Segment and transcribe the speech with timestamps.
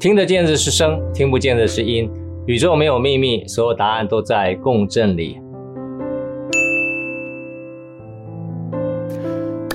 [0.00, 2.08] 听得见的是声，听不见的是音。
[2.46, 5.40] 宇宙没有秘密，所有答案都在共振里。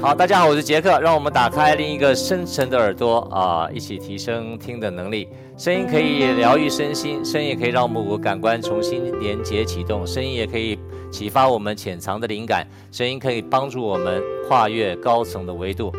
[0.02, 5.28] 好，大家好，我是杰克，让我们打开另一个深沉的耳朵啊，一起提升听的能力。
[5.58, 10.80] 声音可以疗愈身心，声音也可以让我们五感官重新连接启动，声音也可以
[11.12, 15.92] 启发我们潜藏的灵感，声音可以帮助我们跨越高层的维度。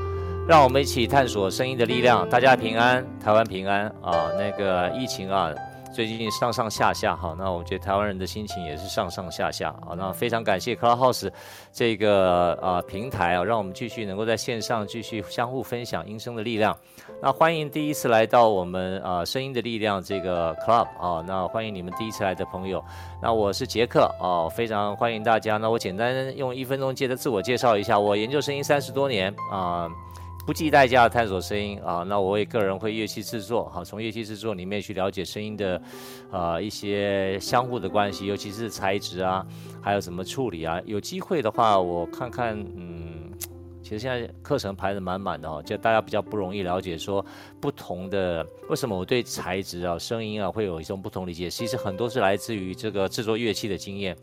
[0.47, 2.29] 让我们一起探索声音的力量。
[2.29, 4.29] 大家平安，台湾平安啊！
[4.37, 5.51] 那个疫情啊。
[5.91, 9.95] 最近上上下下哈，那我觉得台湾人的心情也是上上下下啊。
[9.97, 11.31] 那非常感谢 Clubhouse
[11.73, 16.77] 这个呃平台啊，让我们继续能够在线上继续相互分享音声的力量。
[17.23, 22.85] 那欢迎第一次来到我们啊声音的力量这个 Club 啊，那欢迎你们第一次来的朋友。
[23.23, 25.59] 那我是杰克啊，非常欢迎大家。
[25.59, 29.89] 那我简单用一分钟接着自我介绍一下，我研究声音三十多年啊。
[30.47, 35.81] 不计代价探索声音啊，那我也个人会乐器制作，好，从乐器制作里面去了解声音的，
[36.31, 39.45] 呃，一些相互的关系，尤其是材质啊，
[39.81, 40.79] 还有怎么处理啊。
[40.85, 43.33] 有机会的话，我看看，嗯，
[43.83, 47.25] 其实现在课程排得满满的哦，就大家比较不容易了解说
[47.59, 54.15] 不同的为什么我对材质啊、声音啊会有一种不同理解，其实很多是来自于这个制作乐器的经验。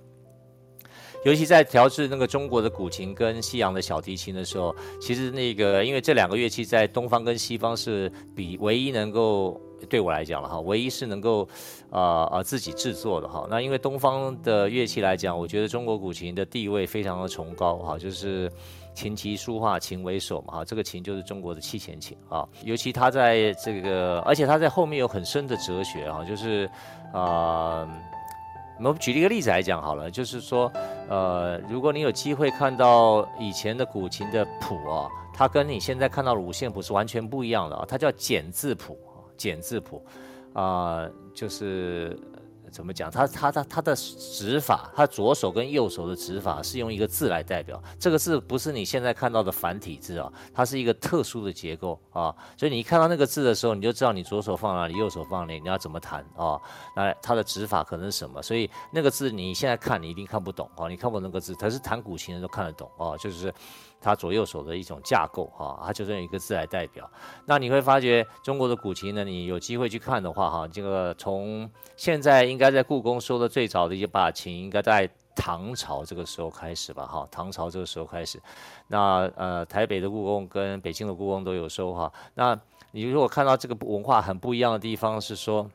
[1.23, 11.47] 尤其在调制那个中国的古琴跟西洋的小提琴的时候，其实那个因为这两个乐器在东方跟西方是比唯一能够对我来讲了哈，唯一是能够
[11.91, 13.45] 啊啊自己制作的哈。
[13.49, 18.51] 那因为东方的乐器来讲，我觉得中国古琴的地位非常的崇高哈，就是
[18.95, 22.47] 琴棋书画琴为首嘛哈，这个琴就是中国的七弦琴啊。
[22.63, 26.67] 尤其它在这个，而且它在后面有很深的哲学哈，就是
[27.13, 27.87] 啊。
[28.77, 30.71] 我们举一个例子来讲好了，就是说，
[31.07, 38.97] 呃，如果你有机会看到以前的古琴的谱啊，它跟你现在看到的五线谱是完全不一样的啊，它叫简字谱，
[39.37, 40.03] 简字谱，
[40.53, 42.17] 啊、就是。
[42.71, 43.11] 怎么讲？
[43.11, 47.81] 他他他他的指法，他左手跟右手的指法是用一个字来代表。
[47.99, 52.33] 这个字不是你现在看到的繁体字啊，它是一个特殊的结构啊。
[52.57, 56.57] 所以你一看到那个字的时候，你就知道你左手放哪里，右手放哪里，你要怎么弹啊？
[56.95, 58.41] 那它的指法可能是什么？
[58.41, 63.53] 所以那个字你现在看你一定看不懂啊，你看不懂那个字，可是弹古琴的都看得懂啊，就是。
[64.01, 67.09] 它左右手的一种架构，哈，它就是用一个字来代表。
[67.45, 78.41] 那你会发觉中国的古琴呢，你有机会去看的话，哈，这个从现在应该在故宫收的最早的一把琴，应该在唐朝这个时候开始吧，哈，唐朝这个时候开始。
[78.87, 82.11] 那呃，台北的故宫跟北京的故宫都有收，哈。
[82.33, 82.59] 那
[82.91, 85.69] 你如果看到这个文化很不一样的地方是说，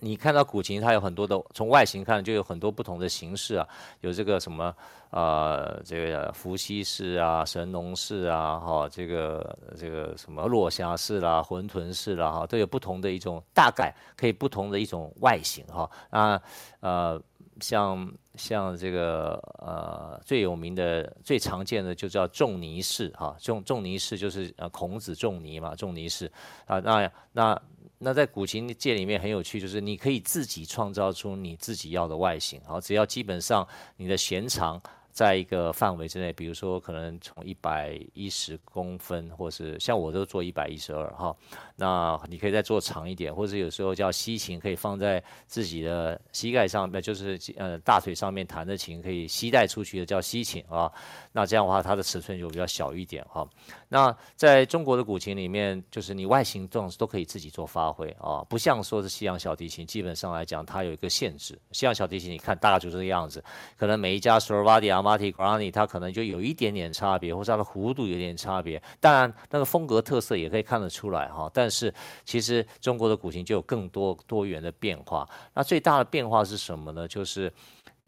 [0.00, 3.68] 你看到古琴，它有很多的，从外形看就有很多不同的形式啊，
[4.00, 4.74] 有这个什么。
[5.10, 15.90] 呃，这个伏羲式啊，神农式啊，哈，这个这个什么落霞式啦，浑沌式啦，哈，都有不同的一种大概，可以不同的一种外形哈。
[16.10, 16.40] 啊，
[16.78, 17.20] 呃，
[17.60, 26.30] 像像这个呃最有名的、最常见的就叫仲尼式哈，仲仲尼式就是呃孔子仲尼嘛，仲尼式
[26.66, 27.60] 啊，那那
[28.02, 33.66] 那在古琴界里面很有趣，就是你可以自己创造出你自己要的外形，好，只要基本上
[33.96, 34.80] 你的弦长。
[35.12, 41.36] 在一个范围之内，比如说可能从一百一十公分，或是像我都做一百一十二哈，
[41.74, 50.90] 那你可以再做长一点，或者有时候叫西琴，可以放在自己的膝盖上，那就是呃大腿上面弹的琴，可以膝带出去的叫西琴啊。
[51.32, 53.48] 那这样的话，它的尺寸就比较小一点哈。
[53.88, 61.56] 那在中国的古琴里面，就是你外形状都可以自己做发挥啊，不像说是西洋小提琴，基本上来讲它有一个限制。
[61.70, 63.42] 西洋小提琴你看大概就这个样子，
[63.76, 68.82] 可能每一家 Sorvati、Amati、Grani 它可能就有一点点差别，或者它的弧度有点差别。
[68.98, 71.48] 当然那个风格特色也可以看得出来哈。
[71.54, 75.28] 但是其实中国的古琴就有更多多元的变化。
[75.54, 77.06] 那最大的变化是什么呢？
[77.06, 77.52] 就是。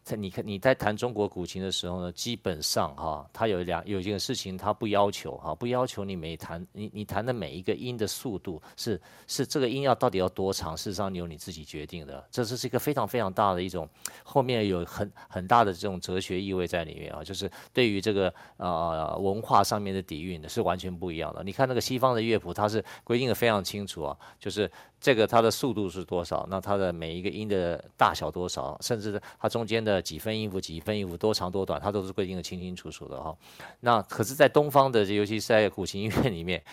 [0.03, 12.23] 在你看你在弹中国古琴的时候呢，基本上哈，它有两有一件事情，它不要求哈，不要求你每弹你你弹的每一个音的速度是是这个音要到底要多长，事实上由你自己决定的。
[12.29, 13.87] 这是是一个非常非常大的一种，
[14.23, 21.43] 后面有很很大的这种哲学意味在里面啊，就是对于这个呃文化上面的底蕴的是完全不一样的。
[21.43, 24.69] 你看那个西方的乐谱，它是规定的非常清楚啊，就是。
[25.03, 26.47] 这个它的速度是多少？
[26.49, 28.77] 那它的每一个音的大小多少？
[28.79, 33.35] 甚至它中间的几分音符、几分音符多长多短，它都是规定的清清楚楚的哈。
[33.81, 36.63] 那可是，在东方的，尤其是在古琴音乐里面，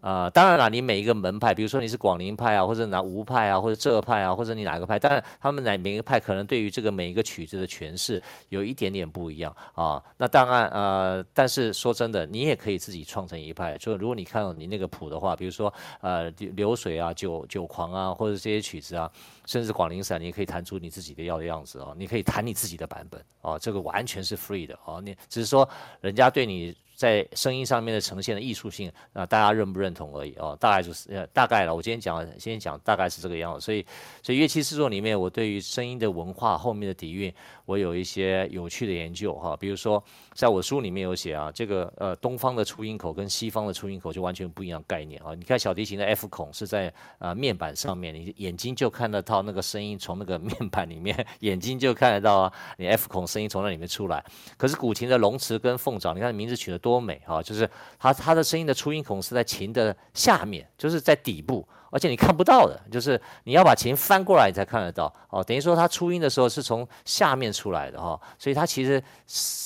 [0.00, 10.02] 呃，当然了，你每一个门派，比如说你是广陵派啊，或者拿吴派啊，或者浙派啊，或者你哪个派，当然他们哪每一个派可能对于这个每一个曲子的诠释有一点点不一样啊。
[10.16, 13.76] 那当然呃，但是说真的，你也可以自己创成一派。
[13.78, 19.10] 就如果你看到你那个谱的话，比如说呃流水啊、酒酒狂啊，或者这些曲子啊，
[19.46, 21.92] 甚至广陵散，你也可以弹出你自己的要的样子啊。
[21.96, 25.00] 你可以弹你自己的版本啊，这个完全是 free 的啊。
[25.02, 25.68] 你只是说
[26.00, 26.76] 人家对你。
[26.98, 31.72] 在声音上面的呈现的艺术性啊，大家认不认同而已哦，大概就是呃大概了。
[31.72, 33.60] 我今天讲，今天讲大概是这个样子。
[33.60, 33.86] 所以，
[34.20, 37.32] 所以乐器制作里面，我对于声音的文化后面的底蕴，
[37.66, 39.56] 我有一些有趣的研究哈。
[39.56, 40.02] 比如说，
[40.34, 45.36] 在我书里面有写啊，这个呃东方的出音口跟西方的出音口就完全不一样概念啊。
[45.36, 54.24] 你看小提琴的 F 孔是在啊、呃、面板上面，你眼睛就看得到那个声音从那个面板里面，眼睛就看得到啊，你 F 孔声音从那里面出来。
[54.56, 57.42] 可是古琴的龙池跟凤爪，你看名字取得多多美啊！
[57.42, 57.68] 就是
[57.98, 61.66] 它它的声音的出音孔是在琴的下面，就是在底部。
[61.90, 65.42] 而且你看不到的，就是你要把琴翻过来，你才看得到哦。
[65.42, 69.02] 等于说它出音的时候是从下面出来的哈、哦，所以它其实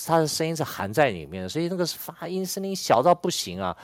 [0.06, 3.76] 它的声音是含在里面的，所以那个发音声音小到不行啊，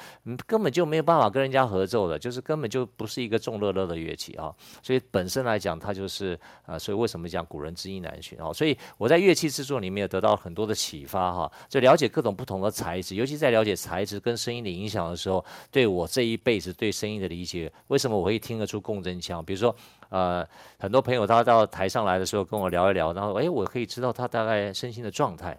[0.47, 4.55] 根本就没有办法跟人家合奏的，就是根本就不是一个重乐乐的乐器啊、
[4.85, 8.55] 所以本身来讲，它就是啊、呃，所以为什么讲古人知音难寻啊、哦？
[8.55, 18.29] 所以我在乐器制作里面也得到很多的启发哈，就了解各种不同的材质，尤在了解材质跟声音的影响的时候，对我这一辈子对声音的理解，为什么我？
[18.29, 19.75] 会听得出共振腔，比如说，
[20.11, 20.47] 呃，
[20.79, 25.59] 很多朋友他到台上来的时候跟我聊一聊，然后，哎，我可以知道他大概身心的状态。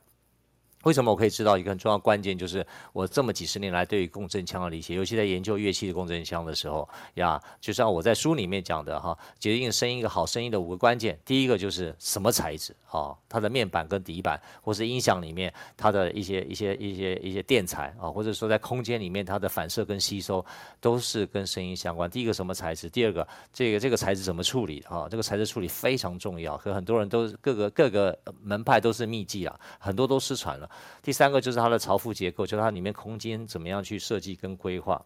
[0.83, 20.45] 为什么我可以知道一个很重要关键，就是我这么几十年来对于共振腔的理解，尤其在研究乐器的共振腔的时候呀，就像我在书里面讲的哈，决定声音一个好声音的五个关键，第一个就是什么材质啊，它的面板跟底板，或是音响里面它的一些一些一些一些电材啊，或者说在空间里面它的反射跟吸收，
[20.79, 22.09] 都是跟声音相关。
[22.09, 25.09] 第一个什么材质，第二个这个这个材质怎么处理啊？
[25.09, 30.68] 这个材质处理非常重要，和很多人都各个各个门派都是秘技啊，很多都失传了。
[31.01, 35.03] 第三个就是它的槽腹结构，就是它里面空间怎么样去设计跟规划。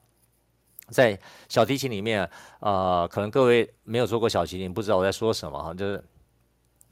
[0.89, 1.19] 在
[1.49, 2.29] 小提琴里面，
[2.59, 6.03] 呃，可能各位没有做过小提琴，不知道我在说什么哈，就是。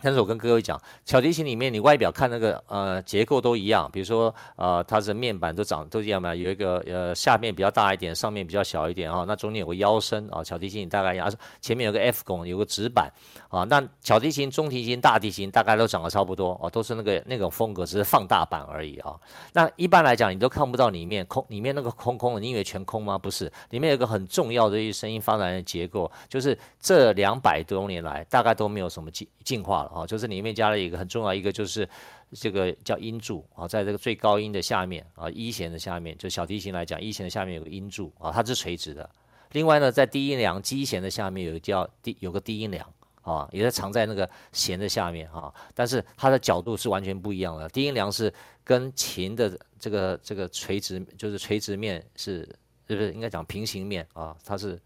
[0.02, 11.32] 但是我跟各位讲，小提琴里面你外表看那个呃结构都一样，比如说呃它的面板都长都一样嘛，有一个呃下面比较大一点，上面比较小一点啊，那中间有个腰身啊，小提琴大概一样，
[11.62, 13.12] 前面有个 F 孔，有个指板
[13.50, 19.16] 啊，那小提琴、中提琴、大提琴大概都长得差不多啊，都是那个那种风格，只是放大版而已啊。
[19.54, 23.18] 那一般来讲，你都看不到里面空，里面那个空空的，你以为全空吗？
[23.18, 29.91] 不是，里面有个很重要的一个声音发展的结构，就是这两百多年来大概都没有什么进进化了。
[29.94, 31.88] 啊，就是里面加了一个很重要一个，就是
[32.32, 39.10] 这个叫音柱啊，在这个最高音的下面啊，一弦的下面，就小提琴来讲，一弦的下面有个音柱啊，它是垂直的。
[39.52, 47.68] 另外呢，在低音梁基弦的下面有个叫低，有个低音梁啊，也是藏在那个弦的下面啊，但是它的角度是完全不一样的。
[47.70, 48.34] 低音梁是
[48.64, 52.48] 跟琴的这个这个垂直，就是垂直面是，
[52.88, 54.36] 是不是应该讲平行面啊？
[54.46, 54.80] 它是。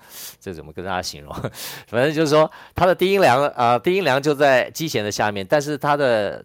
[0.40, 1.34] 这怎么跟大家形容？
[1.88, 6.44] 反正就是说，它的低音梁啊、低音梁就在基弦的下面，但是它的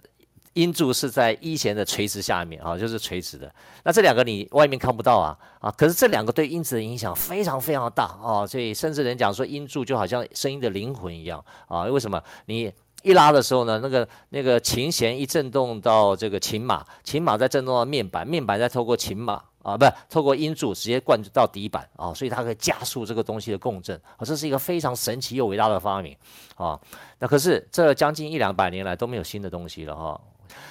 [0.54, 3.50] 音柱是在一弦的垂直下面啊，就是垂直的。
[3.84, 11.84] 那这两个你外面看不到啊啊，可是这两个对音质的影响非常非常大啊，所以甚至人讲说，音柱就好像声音的灵魂一样啊。
[11.84, 12.22] 为什么？
[12.48, 12.72] 你
[13.04, 19.42] 一拉的时候呢，那个那个琴弦一震动到这个琴码，琴码再震动到面板，面板再透过琴码。
[19.64, 26.16] 啊，不透过音柱直接灌到底板啊，所以它可以加速这个东西的共振啊，这是一个非常神奇又伟大的发明
[26.56, 26.80] 啊。
[27.20, 30.22] 那可是这将近一两百年来都没有新的东西了哈。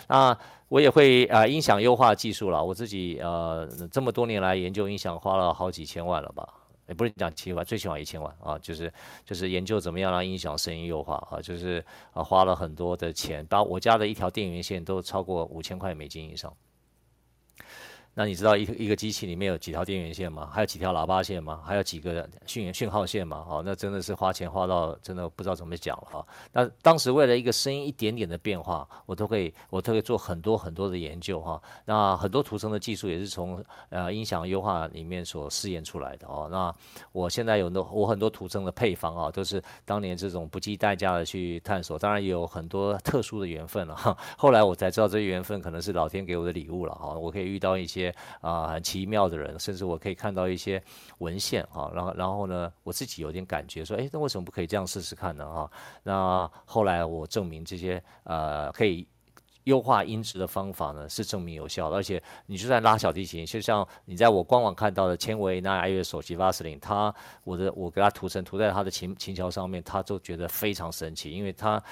[0.09, 0.37] 那
[0.68, 6.49] 我也会啊，音响优化技术了，我自己呃这么多年来研究音响，花了好几千万了吧？
[6.88, 8.92] 也不是讲几万，最起码一千万啊，就是
[9.25, 16.52] 就是研究怎么样让音响声音优化啊，就是啊花了很多的钱，把我家的一条电源线都超过五千块美金以上。
[18.20, 20.46] 那你知道一个一个机器里面有几条电源线吗？
[20.52, 21.62] 还有几条喇叭线吗？
[21.64, 23.46] 还有几个讯讯号线吗？
[23.48, 26.26] 哦，那真的是花钱花到真的不知道怎么讲了哈。
[26.52, 31.58] 那当时为了一个声音一点点的变化，我都可以我都可以做很多很多的研究哈。
[31.86, 36.46] 那很多图层的技术也是从呃音响优化里面所试验出来的哦。
[36.50, 36.70] 那
[37.12, 44.14] 我现在有那我很多图层的配方啊，都是当年这种不计代价的去探索，当然也有很多特殊的缘分了哈。
[44.36, 47.14] 后来我才知道这缘分可能是老天给我的礼物了哈。
[47.14, 48.09] 我可以遇到一些。
[48.40, 50.82] 啊很奇妙的人，甚至我可以看到一些
[51.18, 55.46] 文献啊，然后然后呢，我自己有点感觉说，哎，那为什么不可以这样试试看呢？
[55.46, 55.70] 啊，
[56.02, 59.06] 那后来我证明这些呃可以
[59.64, 61.96] 优化音质的方法呢，是证明有效的。
[61.96, 67.14] 而且你就算拉小提琴，就像你在我官网看到的千维纳爱乐首席 Vaseline，他
[67.44, 71.82] 我的我给他涂层涂在他的琴琴桥上面，他就觉得非常神奇，因为他。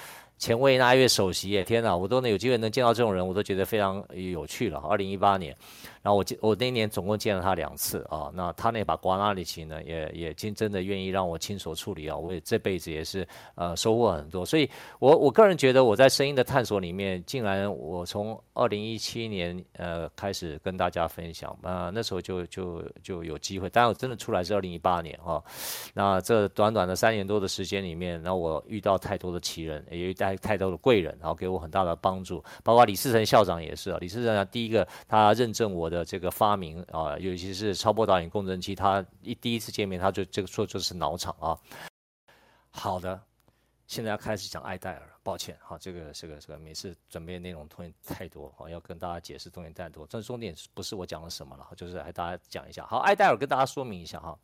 [0.41, 4.79] 前维纳爱乐首席耶，天哪，我都能有机会能见到这种人，我都觉得非常有趣了。
[4.79, 5.53] 二零一八年，
[6.09, 8.31] 然后我我那年总共见了他两次啊。
[8.33, 12.17] 那他那把瓜纳里琴呢，也也真真的愿意让我亲手处理啊。
[12.17, 14.47] 我也这辈子也是呃收获很多。
[14.47, 25.43] 所以我我个人觉得我在声音的探索里面，竟然我从二零一七年呃开始跟大家分享啊、呃，那时候就就就有机会，但我真的出来是二零一八年哈、啊。
[25.93, 30.29] 那这短短的三年多的时间里面，然后我遇到太多的奇人，也遇到。
[30.37, 33.99] 太多的贵人，然后给我很大的帮助，包括李世成校长也是啊。
[33.99, 41.59] 李嗣涔第一个他认证我的的这个发明啊，尤其是超波导引共振器，他一第一次见面他就这个说就是脑厂啊。
[42.71, 43.21] 好的，
[43.87, 52.87] 现在要开始讲艾戴尔，抱歉哈，这个这个这个每次准备内容东西太多啊，要跟大家解释东西太多，这重点不是我讲了什么了，就是来大家讲一下。
[52.87, 54.39] 好，艾戴尔跟大家说明一下哈，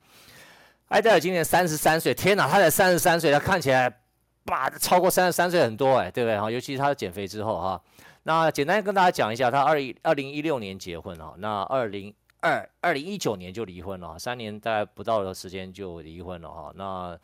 [0.89, 4.01] 艾戴尔今年三十三岁，天哪，他才三十三岁，他看起来。
[4.47, 6.51] 爸，超过三十三岁很多哎，对不对哈？
[6.51, 7.83] 尤其是他减肥之后哈。
[8.27, 16.73] 那简单跟大家讲一下，他二一二零一六年结婚哈，那二零二二零一九年就离婚了，三年大概不到的时间就离婚了哈。
[16.75, 17.19] 那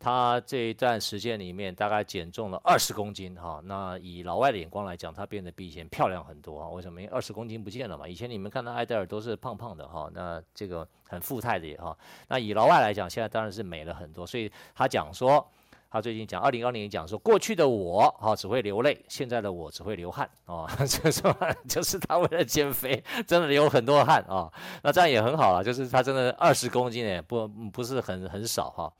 [0.00, 3.60] 他这一段时间里面大概减重了二十公斤哈。
[3.64, 6.68] 那以老外的眼光来讲，他变得比以前漂亮很多啊。
[6.70, 7.02] 为什么？
[7.02, 8.08] 因为二十公斤不见了嘛。
[8.08, 11.94] 以前你们看到艾戴尔都是胖胖的哈，那这个很富态的哈。
[12.28, 14.26] 那以老外来讲，现在当然是美了很多。
[14.26, 15.46] 所以他讲说。
[15.92, 21.36] 他最近讲，二零二零年讲说，过去的我哈只会流泪，现在的我只会流汗啊， 就是说
[21.68, 24.50] 就是他为了减肥， 真的流很多汗啊。
[24.82, 28.92] 那这样也很好啊，就是他真的二十公斤也，不不是很很少哈。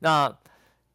[0.00, 0.36] 那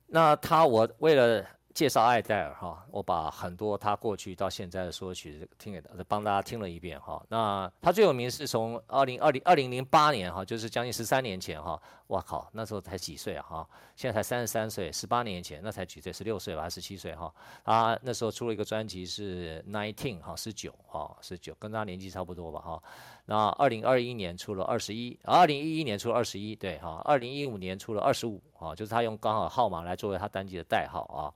[0.05, 1.43] 那他我为了。
[1.79, 7.25] 介绍艾戴尔哈，我把很多他过去到现在的说曲子听给他，帮大家听了一遍哈。
[7.29, 17.33] 那他最有名是从二零二零二零零八年哈，就是将近十三年前哈，哇靠，那时候才几岁啊哈，现在才三十三岁，十八年前那才几岁，十六岁吧，还十七岁哈。
[17.63, 22.83] 他那时候出了一个专辑是 nineteen 哈，十九哈，十九，跟他年纪差不多吧哈。
[23.23, 31.33] 那二零二一年出了二十一，二零一一年出了二十一，对哈，二零一五年出了二十五啊，就是他用刚好号码来作为他单机的代号啊。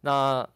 [0.00, 0.46] 那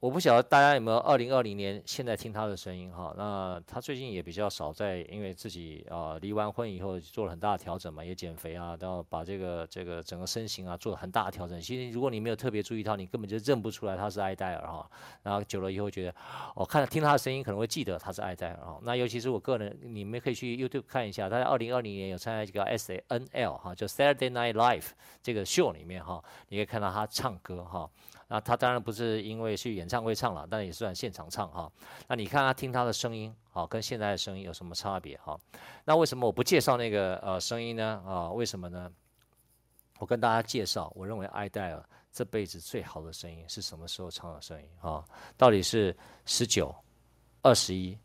[0.00, 3.12] 我不晓得大家有没有二零二零年现在听他的声音哈？
[3.18, 11.60] 那他最近也比较少在，因为自己啊离完婚以后做了很大的调整嘛，也减肥啊，然后把这个这个整个身形啊做了很大的调整。
[11.60, 14.88] 其实如果你没有特别注意到，你根本就认不出来他是艾戴尔哈。
[15.24, 16.14] 然后久了以后觉得，
[16.54, 18.78] 我、哦、看听他的声音可能会记得他是艾戴尔哈。
[18.84, 24.90] 那尤其是我个人，你们可以去 YouTube 看一下，他在二零二零年有参加一个 SNL 哈，就 Saturday Night Live
[25.20, 27.90] 这个秀里面哈，你可以看到他唱歌哈。
[28.30, 31.72] 那他当然不是因为去演唱会唱了，但也算现场唱哈。
[32.06, 35.38] 那你看他听他的声音，好，跟现在的声音有什么差别哈？
[35.82, 38.02] 那为什么我不介绍那个呃声音呢？
[38.06, 38.92] 啊，为什么呢？
[39.98, 41.82] 我跟大家介绍，我认为艾戴尔
[42.12, 45.02] 这辈子最好的声音是什么时候唱的声音啊？
[45.36, 46.74] 到底是十九、
[47.40, 47.98] 二十一、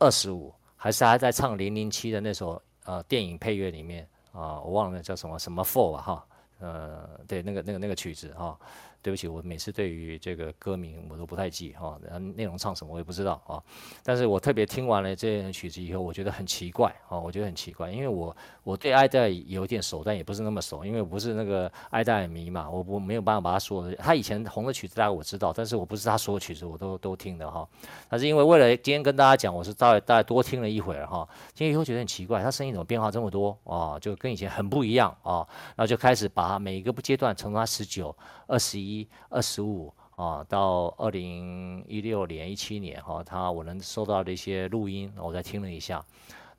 [0.00, 4.60] 二十五，还是还在唱零零七的那首呃电影配乐里面啊？
[4.60, 6.26] 我忘了叫什么什么 Four 吧哈？
[6.58, 8.58] 呃，对，那个那个那个曲子哈。
[9.00, 13.62] 对不起，我每次对于这个歌名我都不太记哈，然后内容唱什么我也不知道啊。
[14.02, 27.66] 但是我特别听完了这曲子以后，我觉得很奇怪啊，我觉得很奇怪，因为我我对艾戴有点熟，但也不是那么熟，因为我不是那个艾戴迷嘛，我我没有办法把他说的，他以前红的曲子大概我知道，但是我不是他所有曲子我都都听的哈。
[28.08, 33.96] 但是因为为了今天跟大家讲，我是大概大概多听了一会儿哈，听了以后觉得很奇怪，他声音怎么变化这么多啊？
[34.00, 38.12] 就跟以前很不一样啊，然后就开始把每一个阶段从他十九、
[38.48, 38.87] 二十一。
[38.88, 46.04] 一二十五啊，到二零一六年、一七年哈，他我能收到的一些录音，我再听了一下。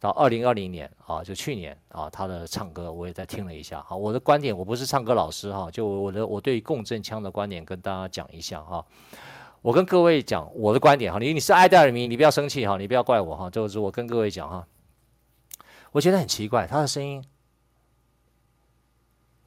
[0.01, 3.83] 到二零二零年啊，就去年啊，他的唱歌我也在听了一下。
[3.85, 8.85] 好，我的观点，我不是唱歌老师哈，就我的我对共振腔的观点跟大家讲一下哈。
[9.61, 14.65] 我跟各位讲我的观点哈，你你是艾戴尔迷，你不要生气哈，你不要怪我哈，就是我跟各位讲哈，
[15.91, 17.21] 我觉得很奇怪，他的声音。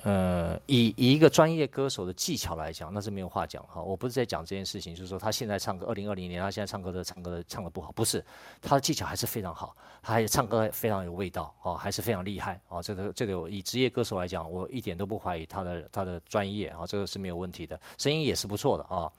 [0.04, 3.80] 呃，以以一个专业歌手的技巧来讲，那是没有话讲哈。
[3.80, 8.24] 我不是在讲这件事情，就是说他现在唱歌，二零二零年他现在唱歌的唱歌的唱的不好，不是，
[8.60, 12.82] 他的技巧还是非常好，他还唱歌非常有味道哦，还是非常厉害哦。
[12.82, 19.10] 这个这个以职业歌手来讲，我一点都不怀疑他的他的专业啊，这个是没有问题的，声音也是不错的啊。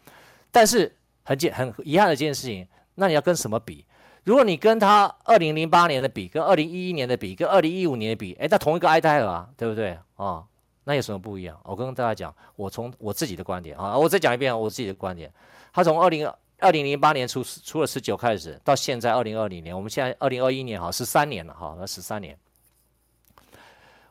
[0.52, 3.86] 但是很简很遗憾的一件事情，那你要跟什么比？
[4.26, 10.44] 如果你跟他二零零八年的比，跟二零一一年的比，跟二零一五年的比，诶，那同一个艾戴尔啊，对不对啊？
[10.84, 11.60] 那有什么不一样？
[11.64, 15.32] 我跟大家讲，我从我自己的观点啊，我再讲一遍我自己的观点。
[15.72, 16.28] 他从二零
[16.60, 22.38] 二零零八年出出了十九开始，到现在二零二零年，我们现在二零二一年哈，十三年了哈，那十三年。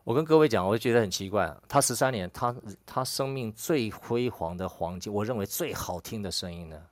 [0.04, 6.82] 我跟各位讲，我就觉得很奇怪，他十三年，他他生命最辉煌的黄金，我认为最好听的声音呢，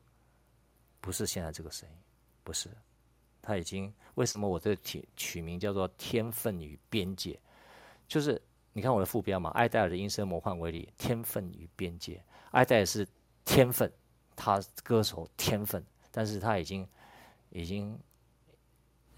[1.00, 1.94] 不是现在这个声音，
[2.44, 2.70] 不是，
[3.42, 7.32] 他已经为什么我这取取名叫做《天分与边界》，
[8.06, 8.40] 就是
[8.72, 13.06] 你看我的副标嘛，爱戴尔的音声魔幻威力，天分与边界，爱戴尔是
[13.44, 13.90] 天分，
[14.34, 16.86] 他歌手天分，但是他已经
[17.50, 17.98] 已经。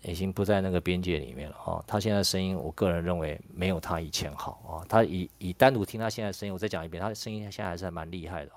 [0.05, 4.83] 已经不在那个边界里面了哈，他现在声音，我个人认为没有他以前好啊。
[4.89, 8.51] 他以以单独听他现在声音，我再讲一遍，他的声音现在还是蛮厉害的，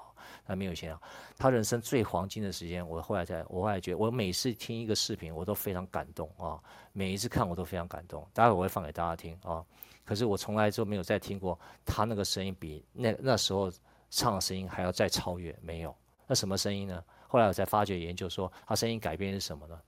[0.46, 1.01] 他没有以前好。
[1.38, 6.60] 他人生最黄金的时间，我后来才，我后来觉得，我每次听一个视频，我都非常感动啊。
[6.94, 9.63] 每一次看我都非常感动，待会我会放给大家听啊。
[10.03, 13.72] 可是我从来就没有再听过他那个声音比那那时候
[14.10, 15.96] 唱的声音还要再超越，没有。
[16.27, 17.03] 那什么声音呢？
[17.27, 19.79] 后来我才发觉研究说，他声音改变是什么呢？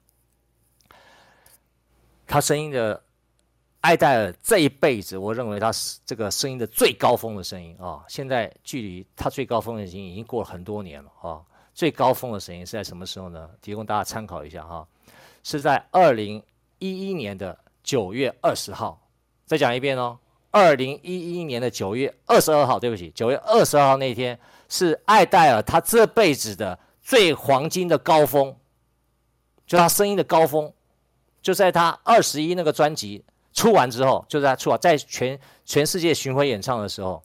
[2.25, 3.01] 他声音的
[3.81, 8.03] 艾戴尔这一辈子，我认为他是这个声音的最高峰的声音啊！
[8.07, 11.41] 现在距离他最高峰已经已经过了很多年了啊！
[11.73, 13.49] 最高峰的声音是在什么时候呢？
[13.61, 14.85] 提供大家参考一下哈，
[15.43, 16.43] 是在二零
[16.79, 18.99] 一一年的九月二十号。
[19.45, 20.17] 再讲一遍哦，
[20.51, 28.53] 二零一一年的九月二十二号，对不起，九月二十二号那天是艾戴尔他这辈子的最黄金的高峰，
[29.65, 30.73] 就他声音的高峰。
[31.39, 33.23] 就在他二十一那个专辑
[33.57, 37.23] 出完之后，就在他出完在全全世界巡回演唱的时候，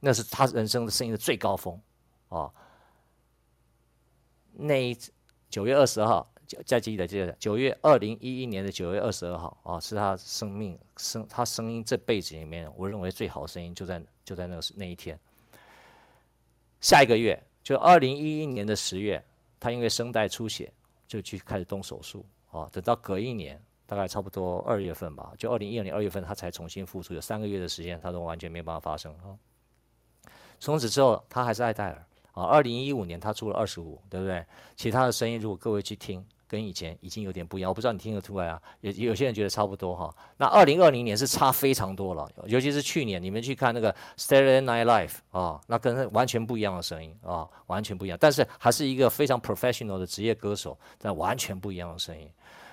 [0.00, 1.80] 那是他人生的声音的最高峰，
[2.30, 2.52] 哦。
[4.54, 4.98] 那一
[5.48, 6.28] 九月二十二号，
[6.66, 15.16] 再记得记得九月二零一一年的九月二十二号啊，是他生命声他声音这辈子里面我认为最好的声音就在就在那个那一天。
[16.80, 19.24] 下一个月就二零一一年的十月，
[19.60, 20.72] 他因为声带出血
[21.06, 22.26] 就去开始动手术。
[22.50, 29.32] 哦，等到隔一年，大概差不多二月份吧，就二零一二年二月份，他才重新复出，有三个月的时间，他都完全没有办法发声啊。
[30.60, 32.44] 从此之后，他还是艾戴尔啊。
[32.44, 34.44] 二零一五年他出了二十五，对不对？
[34.76, 36.22] 其他的声音，如果各位去听。
[36.50, 38.58] 跟以前已经有点不一样，我不知道你听得出来啊？
[38.80, 40.10] 有有些人觉得差不多哈。
[40.38, 48.16] 那二零二零年是差非常多了，尤其是去年你们去看那个 Saturday Night Live 啊，那跟完全不一样的声音啊，完全不一样。
[48.18, 52.26] 但是还是一个非常 professional 的职业歌手，但完全不一样的声音。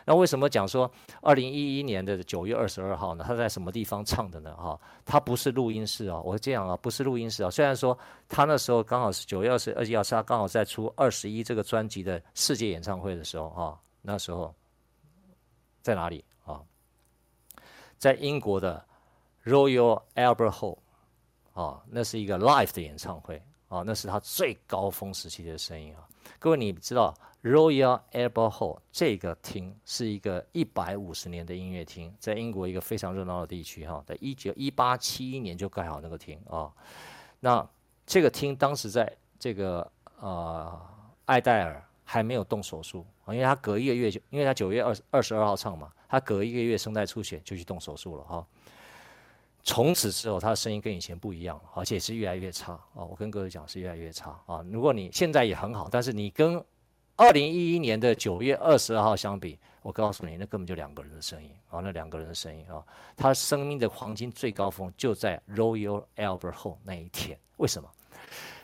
[0.07, 0.89] 那为什么讲说
[1.21, 3.25] 二零一一年的九月二十二号呢？
[3.27, 4.55] 他在什么地方唱的呢？
[4.55, 7.49] 哈，他不是录音室啊，我这样啊，不是录音室啊。
[7.49, 7.97] 虽然说
[8.29, 14.53] 他那时候刚好是九月二十二号，是他刚好在出二十一这个专辑的世界演唱会的时候哈，那时候
[15.81, 16.61] 在哪里啊？
[17.97, 18.85] 在英国的
[19.43, 20.77] Royal Albert Hall
[21.53, 26.05] 啊，那是一个 live 的演唱会啊，那是他最高峰时期的声音啊。
[26.39, 36.71] 各位你知道？Royal Albert Hall 这个厅是一个一百五十年的音乐厅，在英国一个非常热闹的地区哈，在一九一八七一年就盖好那个厅啊。
[37.39, 37.67] 那
[38.05, 40.81] 这个厅当时在这个呃
[41.25, 48.45] 艾戴尔还没有动手术啊，因为他隔一个月就，因为他九月二二十二号唱嘛，他隔一个月声带出血就去动手术了哈。
[49.65, 53.03] 从此之后，他的声音跟以前不一样，而且是越来越差啊。
[53.03, 54.63] 我跟各位讲是越来越差啊。
[54.71, 56.63] 如果你现在也很好，但是你跟
[57.15, 62.83] 二零一一年的九月二十二号相比，我告诉你，那根本就两个人的声音啊，那两个人的声音啊，
[63.17, 67.35] 他生命的黄金最高峰就在 Royal Albert Hall 那一天。
[67.57, 67.89] 为什么？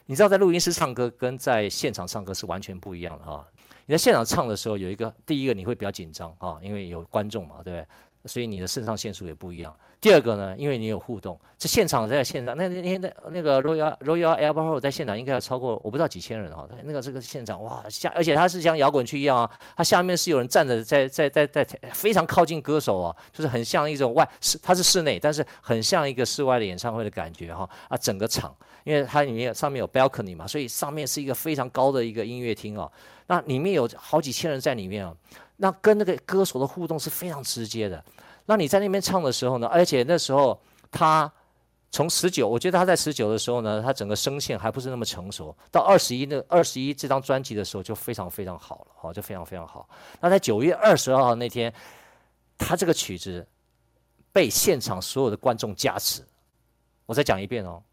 [0.06, 3.44] 你知道，在录音室唱歌跟在现场唱歌是完全不一样的啊。
[3.88, 7.88] 你在现场唱的时候，有一个第一个你会比较紧张啊，因为有观众嘛，对不对？
[8.26, 9.76] 所以你的肾上腺素也不一样。
[10.00, 32.92] 第二个呢，因为你有互动，这现场在现场，那那天那那个 Royal Royal Albert Hall 在现场应该要超过我不知道几千人哈，那个这个现场哇下，而且它是像摇滚区一样啊，它下面是有人站着在在在在非常靠近歌手啊，就是很像一种外室，它是室内，但是很像一个室外的演唱会的感觉哈啊，整个场，因为它里面上面有 balcony 嘛，所以上面是一个非常高的一个音乐厅啊，
[33.28, 35.14] 那里面有好几千人在里面啊，
[35.62, 38.04] 那跟那个歌手的互动是非常直接的。
[38.48, 39.68] 那你在那边唱的时候呢？
[39.68, 41.32] 而且那时候他
[41.92, 45.56] 从十九，我觉得他在十九的时候呢，他整个声线还不是那么成熟。
[45.70, 49.88] 到二十一那二十一这张专辑的时候就非常非常好了，好就非常非常好。
[50.20, 51.72] 那在九月二十二号那天，
[52.58, 53.48] 他这个曲子
[54.32, 56.24] 被现场所有的观众加持。
[57.06, 57.84] 我再讲一遍哦，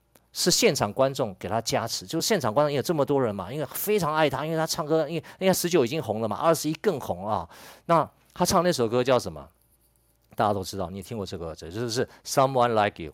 [0.41, 7.49] 是现场观众给他加持，就是现场观众也有这么多人嘛，因为非常爱他，因为他唱歌，因为因为十九已经红了嘛，二十一更红啊。
[7.87, 9.49] 那他唱那首歌叫什么？
[10.37, 13.11] 大家都知道，你听过这个，这就是《Someone Like You》。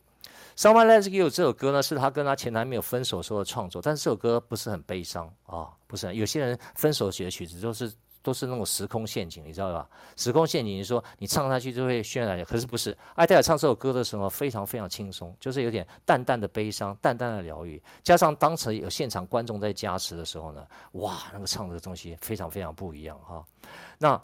[0.54, 6.14] Someone Like You 这首歌呢，是他跟他前男友分手时候的创作，但是这首歌不是很悲伤啊、不是。
[6.14, 7.90] 有些人分手写的曲子都是
[8.24, 9.88] 都是那种时空陷阱，你知道吧？
[10.16, 12.96] 时空陷阱，你说你唱下去就会渲染，可是不是。
[13.14, 23.44] 艾戴尔唱这首歌的时候非常非常轻松，就是有点淡淡的悲伤，淡淡的疗愈，加上当时有现场观众在加持的时候呢，哇，那个唱的东西非常非常不一样哈、
[23.98, 24.20] 那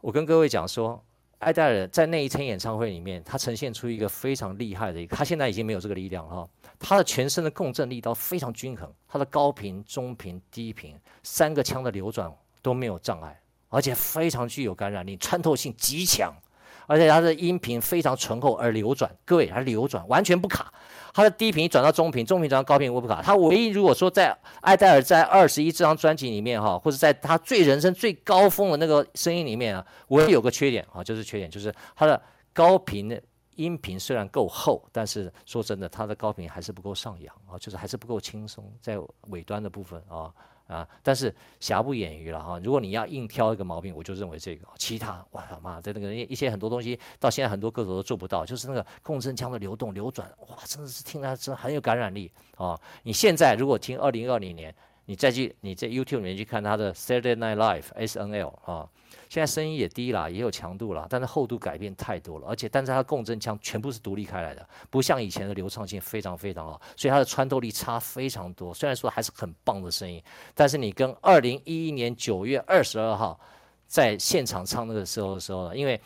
[0.00, 1.02] 我跟各位讲说。
[1.40, 6.48] 艾戴尔在那一场演唱会里面，他呈现出一个非常厉害的一个，他现在已经没有这个力量了哈。
[6.78, 12.32] 他的全身的共振力道非常均衡，他的高频、中频、低频三个腔的流转
[12.64, 16.34] 都没有障碍，而且非常具有感染力，穿透性极强。
[16.86, 20.70] 而且它的音频非常醇厚而流转，各位，它流转完全不卡。
[21.14, 23.22] 它的低频转到中频，中频转到高频，我不卡。
[23.22, 32.20] 它唯一如果说在艾戴尔在二十一这张专辑里面哈，或者在他最人生最高峰的那个声音里面啊，唯一有个缺点啊，就是缺点就是它的
[32.52, 33.18] 高频的
[33.54, 38.98] 音频虽然够厚，但是说真的，它的高频还是不够上扬啊，就是还是不够轻松，在
[39.28, 40.30] 尾端的部分啊。
[40.66, 42.58] 啊，但是瑕不掩瑜了哈。
[42.64, 44.66] 如果你要硬挑一个毛病，我就认为这个。
[44.78, 52.80] 其他，哇他妈，在那个一些很多东西，到现在很多歌手都做不到，就是那个共振腔的流动流转，哇，真的是听来真的很有感染力啊。
[53.02, 54.74] 你现在如果听二零二零年，
[55.06, 58.88] 你再去你在 YouTube 里面去看他的 Saturday Night Live S N L 啊。
[59.28, 68.72] 现在声音也低了，也有强度了，但是厚度改变太多了，而且，但是它共振腔全部是独立开来的，不像以前的流畅性非常非常好，所以它的穿透力差非常多。
[68.72, 70.22] 虽然说还是很棒的声音，
[70.54, 73.38] 但是你跟二零一一年九月二十二号
[73.86, 76.00] 在现场唱那个时候的时候呢，因为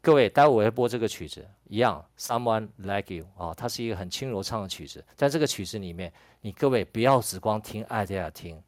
[0.00, 8.60] 各位待会我会播这个曲子一样，Someone Like You 啊，它是一个很轻柔唱的曲子，在这个曲子里面，你各位不要只光听艾戴尔听，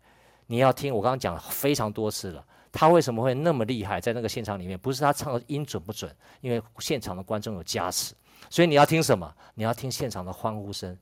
[0.46, 2.44] 你要听我刚刚讲非常多次了。
[2.70, 4.00] 他为什么会那么厉害？
[4.00, 8.14] 在那个现场里面，不是他唱的音准不准，因为现场的观众有加持。
[8.48, 9.30] 所以你要听什么？
[9.54, 10.96] 你要听现场的欢呼声。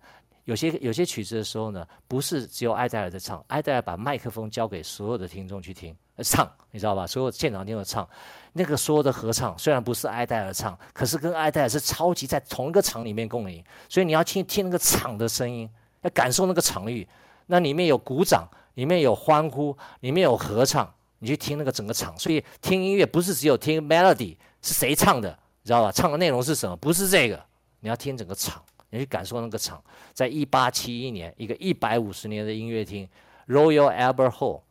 [0.45, 7.07] 有些有些曲子的时候呢，不是只有艾黛尔在唱，艾黛尔把麦克风交给所有的听众去听唱，你知道吧？
[7.07, 8.09] 所有现场听众唱，
[8.53, 13.63] 那个所有的合唱虽然不是艾黛尔唱，可是跟艾黛尔是超级在同一个场里面共鸣。
[13.89, 15.71] 所以你要听听那个场的声音，
[16.03, 17.07] 要感受那个场域。
[17.47, 20.93] 那里面有鼓掌，里面有欢呼，里面有合唱。
[21.23, 25.29] 你去听那个整个场，所以听音乐不是只有听 melody 是谁唱的，
[25.61, 25.93] 你知道吧？
[25.93, 26.75] 唱的内容是什么？
[26.77, 27.45] 不是这个，
[27.81, 29.83] 你要听整个场，你去感受那个场。
[30.15, 33.07] 在一八七一年，一个一百五十年的音乐厅
[33.49, 34.63] Royal Albert Hall，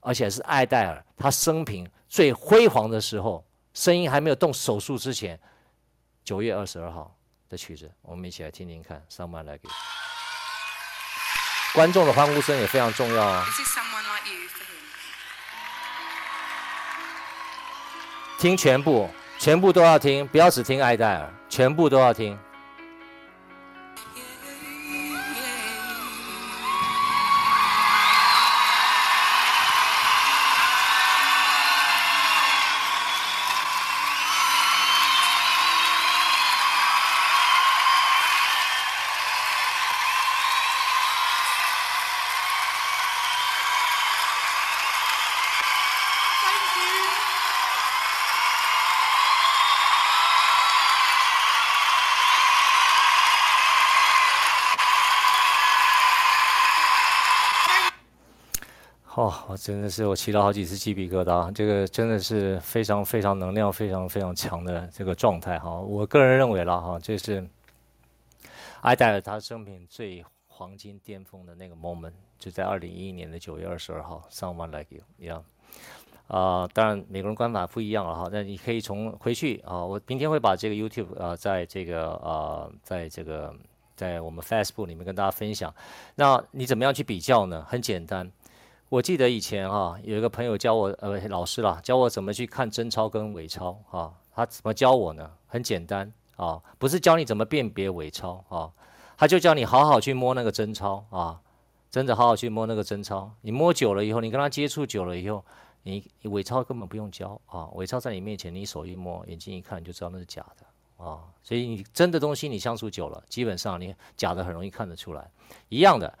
[0.00, 5.38] 而且是艾戴尔他生平最辉煌的时候，声音还没有动手术之前，
[6.24, 7.16] 九月二十二号
[7.48, 9.00] 的曲子，我们一起来听听看。
[9.08, 9.70] Someone Like You，
[11.74, 13.46] 观众的欢呼声也非常重要啊。
[18.38, 22.38] 听全部，全部都要听，不要只听艾戴尔，全部都要听。
[59.18, 65.80] 哦，我真的是我起了好几次鸡皮疙瘩，这个真的是非常非常能量非常非常强的这个状态哈。
[65.80, 67.44] 我个人认为了哈，这是
[68.80, 75.44] 艾戴尔他生平最黄金巅峰的那个 moment，就在二零一一年的九月二十二号，Someone Like You 一样。
[76.28, 78.28] 啊，当然每个人观法不一样了哈。
[78.30, 83.52] 那你可以从回去啊，我明天会把这个 YouTube 啊，在这个啊，在这个
[83.96, 85.74] 在我们 Facebook 里面跟大家分享。
[86.14, 87.66] 那你怎么样去比较呢？
[87.68, 88.30] 很简单。
[88.88, 94.14] 我记得以前啊，有一个朋友教我，呃，老师啦，教我怎么去看真钞跟伪钞啊。
[94.34, 95.30] 他怎么教我呢？
[95.46, 98.72] 很简单啊，不是教你怎么辨别伪钞啊，
[99.16, 101.40] 他就教你好好去摸那个真钞啊，
[101.90, 103.30] 真的好好去摸那个真钞。
[103.42, 105.44] 你摸久了以后，你跟他接触久了以后，
[105.82, 111.18] 你伪钞根本不用教啊，伪钞在你面前，你手一摸，眼睛一看，你就知道那是假的啊。
[111.42, 115.30] 所以你真的东西你相处久了，基本上你假的很容易看得出来，
[115.68, 116.18] 一样的。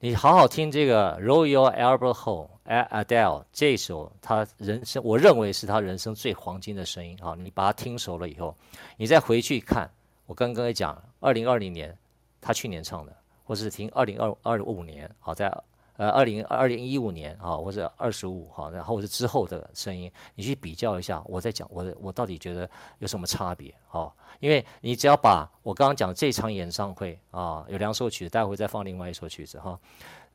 [0.00, 7.34] 你好好听这个 Roll Your Albert Hall Adele 这首，他人生我认为是他人生最黄金的声音啊！
[7.36, 8.56] 你把它听熟了以后，
[8.96, 9.90] 你再回去看，
[10.26, 11.98] 我刚刚也讲，二零二零年
[12.40, 15.52] 他去年唱的，或是听二零二二五年，好在
[15.98, 24.14] 呃，二零二零一五年啊，或者二十五哈，然后是之后的声音，你去比较一下，我在讲我的我到底觉得有什么差别哈？
[24.38, 29.76] 因为你只要把我刚刚讲这场演唱会啊，有两首曲子，待会再放另外一首曲子哈。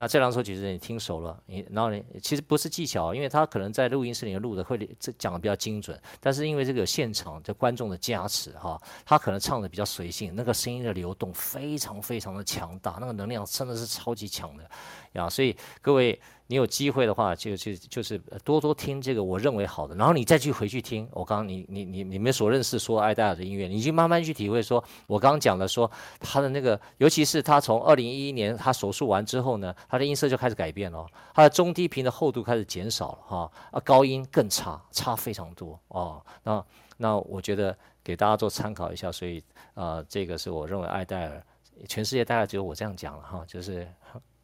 [0.04, 14.70] 那这两首曲子你听熟了，你然后呢其实不是技巧，因为他可能在录音室里面录的会这讲的比较精准，但是因为这个现场的观众的加持哈，他可能唱的比较随性，那个声音的流动非常非常的强大，那个能量真的是超级强的
[15.14, 16.20] 呀，所以各位。
[16.48, 36.22] 你有机会的话，就就就是多多听这个我认为好的，然后你再去回去听我刚刚你你你你们所认识说爱戴尔的音乐，你就慢慢去体会说，我刚刚讲的说他的那个，尤其是他从二零一一年他手术完之后呢，他的音色就开始改变了，他的中低频的厚度开始减少了哈，啊高音更差，差非常多哦。
[36.44, 36.66] 那
[36.98, 39.40] 那我觉得给大家做参考一下，所以
[39.74, 41.44] 啊、呃，这个是我认为爱戴尔，
[41.88, 43.88] 全世界大概只有我这样讲了哈，就是。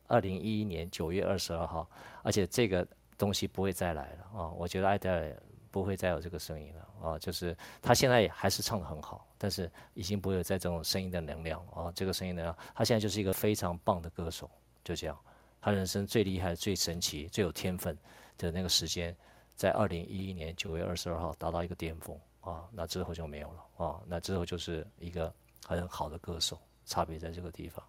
[0.09, 1.89] 二零一一年九月二十二号，
[2.23, 4.49] 而且这个东西不会再来了啊！
[4.49, 7.19] 我觉得爱戴尔不会再有这个声音了啊！
[7.19, 11.91] 就是他现在还是唱得很好，但是已经不会有再这种声音的能量啊！
[11.93, 14.49] 这个声音能量，他现在就是一个非常棒的歌手，
[14.83, 15.17] 就这样。
[15.61, 17.95] 他人生最厉害、最神奇、最有天分
[18.37, 19.15] 的那个时间，
[19.55, 22.67] 在二零一一年九月二十二号达到一个巅峰啊！
[22.71, 24.01] 那之后就没有了啊！
[24.07, 25.31] 那之后就是一个
[25.67, 27.85] 很好的歌手，差别在这个地方，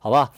[0.00, 0.32] 好吧？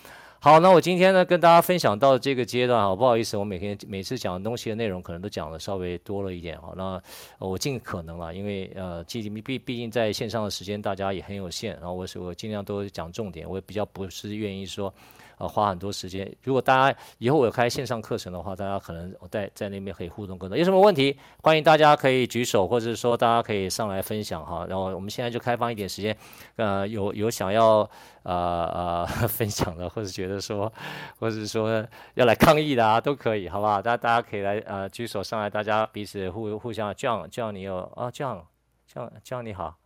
[0.44, 6.72] 好，那我今天呢跟大家分享到这个阶段啊，不好意思，我每天每次讲的东西的内容可能都讲的稍微多了一点啊。
[6.76, 7.00] 那
[7.38, 14.92] 我尽可能了，因为呃，毕毕毕竟在线上的时间大家也很有限，然后我我尽量都讲重点，我也比较不是愿意说。
[15.38, 16.30] 呃，花很多时间。
[16.42, 20.56] 如果大家以后我开线上课程的话，大家可能我在在那边可以互动更多。
[20.56, 24.66] 有什么问题，欢迎大家可以举手，或者说大家可以上来分享哈。
[24.68, 26.16] 然后我们现在就开放一点时间，
[26.56, 27.88] 呃，有有想要
[28.22, 30.72] 呃呃 分享的，或者觉得说，
[31.18, 33.80] 或者是说要来抗议的啊，都可以，好不好？
[33.80, 36.92] 大大家可以来呃举手上来，大家彼此互互相。
[36.94, 38.46] John John 你有啊这样
[38.86, 39.76] 这样这样你好，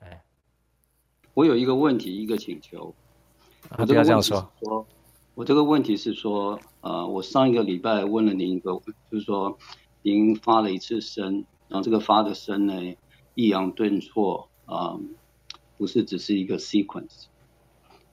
[0.00, 0.22] 哎，
[1.34, 2.94] 我有一个问题，一个请求。
[3.76, 4.86] 我这个问题是说，
[5.34, 8.72] 我这个问题是说，呃，我上一个礼拜问了您一个，
[9.10, 9.58] 就是说，
[10.02, 12.96] 您发了一次声，然后这个发的声呢，
[13.34, 15.00] 抑扬顿挫，啊、呃，
[15.76, 17.26] 不是只是一个 sequence。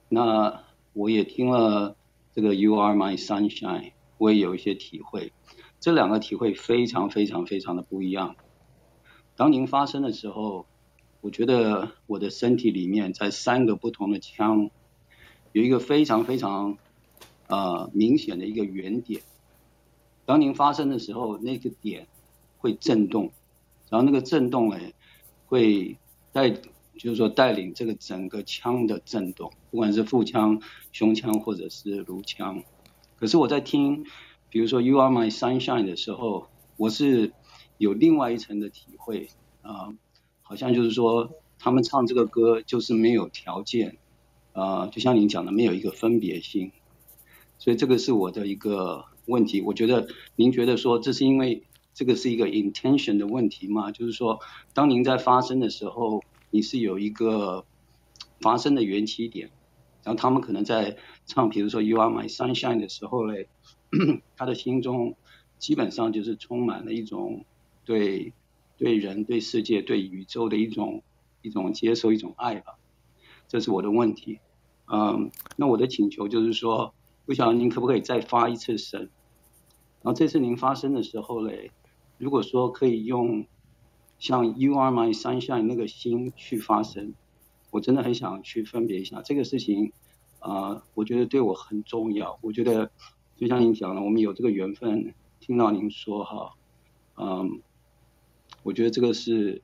[0.08, 1.96] 那我也听了
[2.34, 5.32] 这个 You Are My Sunshine，我也有一些体会，
[5.80, 8.36] 这两个体会非常非常非常的不一样。
[9.36, 10.66] 当您发声的时候，
[11.22, 14.70] 我觉得我的身体里面在三个不同的腔。
[15.56, 16.76] 有一个非常非常，
[17.46, 19.22] 呃，明显的一个原点，
[20.26, 22.08] 当您发声的时候，那个点
[22.58, 23.32] 会震动，
[23.88, 24.78] 然后那个震动呢，
[25.46, 25.96] 会
[26.30, 26.60] 带，就
[27.08, 30.60] 是说带领这个整个腔的震动，不管是腹腔、
[30.92, 32.62] 胸腔或者是颅腔。
[33.18, 34.04] 可是我在听，
[34.50, 37.32] 比如说 You Are My Sunshine 的时候，我是
[37.78, 39.30] 有另外一层的体会
[39.62, 39.94] 啊，呃，
[40.42, 43.96] 好像就是说他们唱这个歌就是没有条件。
[44.56, 46.72] 呃，就像您讲的，没有一个分别心，
[47.58, 49.60] 所以这个是我的一个问题。
[49.60, 53.92] 我觉得您觉得说，这是因为这个是一个 intention 的问题吗？
[53.92, 54.40] 就是说，
[54.72, 57.66] 当您在发声的时候，你是有一个
[58.40, 59.50] 发声的缘起点，
[60.02, 63.48] 然后他们可能在唱，比如说 You Are My Sunshine 的时候嘞，
[64.38, 65.16] 他的心中
[65.58, 67.44] 基本上就是充满了一种
[67.84, 68.32] 对
[68.78, 71.02] 对人、对世界、对宇宙的一种
[71.42, 72.78] 一种接受、一种爱吧。
[73.48, 74.38] 这是我的问题。
[74.92, 76.94] 嗯，那我的请求就是说，
[77.24, 79.00] 不晓得您可不可以再发一次声？
[80.02, 81.72] 然后这次您发声的时候嘞，
[82.18, 83.46] 如果说可以用
[84.18, 87.14] 像 You Are My Sunshine 那个心去发声，
[87.70, 89.92] 我真的很想去分别一下这个事情。
[90.38, 92.38] 啊、我觉得对我很重要。
[92.40, 92.92] 我觉得
[93.36, 96.54] 就像您讲的，我们有这个缘分听到您说哈，
[97.16, 97.60] 嗯，
[98.62, 99.62] 我觉得这个是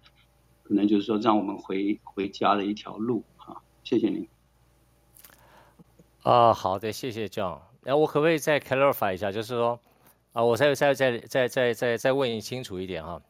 [0.64, 3.62] 可能就是说让我们回回家的一条路哈。
[3.84, 4.26] 谢谢您。
[6.22, 7.60] 啊，好的，谢谢 John。
[7.82, 9.80] 那我可不可以再 clarify 一下，就是说，
[10.32, 13.20] 啊，我再再再再再再再问你清楚一点哈。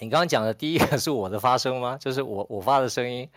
[0.00, 1.96] 你刚刚讲的第一个是我的发声吗？
[1.98, 3.28] 就是我我发的声音，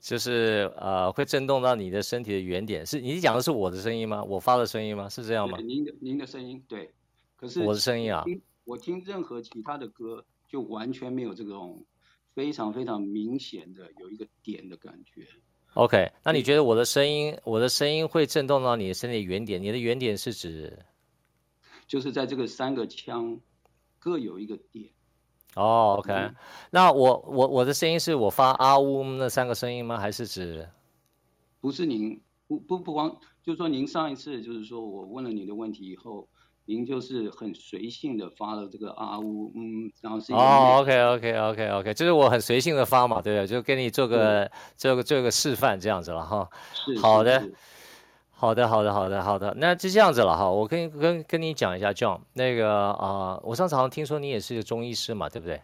[0.00, 4.22] 就是呃会震动到你的身体的原点，是你讲的是我的声音吗？
[4.24, 5.08] 我发的声音吗？
[5.08, 5.58] 是这样吗？
[5.58, 6.92] 您的您的声音对，
[7.36, 8.24] 可是我的声音啊，
[8.64, 11.84] 我听任何其他的歌就完全没有这种
[12.34, 15.24] 非常非常明显的有一个点的感觉。
[15.74, 19.60] OK，那你觉得我的声音，我的声音会震动到你的身体原点？
[19.60, 20.78] 你的原点是指，
[21.86, 23.40] 就是在这个三个腔
[23.98, 24.88] 各有一个点。
[25.56, 26.34] 哦，OK，嗯，
[26.70, 29.98] 那我我我的声音是我发啊呜那三个声音吗？
[29.98, 30.68] 还是指？
[31.60, 36.28] 不是您，不不不光就是说您上一次就是说我问了你的问题以后。
[36.66, 43.46] 您就是很随性的发了这个啊呜嗯，然后是哦，OK OK OK OK，就是我很随性的发嘛，对不对？
[43.46, 46.48] 就给你做个做个做个示范这样子了哈。
[46.72, 47.50] 是，好的，
[48.30, 50.50] 好的，好的，好的，好的，那就这样子了哈。
[50.50, 55.60] 我跟跟跟你讲一下，John，那个啊、呃，我上次好像听说你也是个中医师嘛，对不对？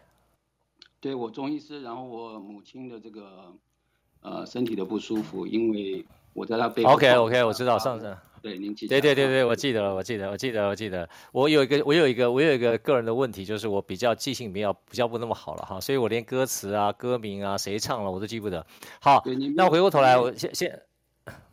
[0.99, 3.51] 对，我中医师，然后我母亲的这个
[4.21, 6.93] 呃身体的不舒服，因为我在她背后。
[6.93, 8.15] OK OK，我知道上次。
[8.41, 11.07] 对，您记得对对对对，我记得了，我记得，我记得，我记得。
[11.31, 18.65] 我有一个，我有一个，我有一个个人的问题，就是我比较记性比较比较不那么好了哈，所以我连歌词啊、歌名啊、谁唱了我都记不得。
[18.99, 19.23] 好，
[19.55, 20.81] 那我回过头来，我先先。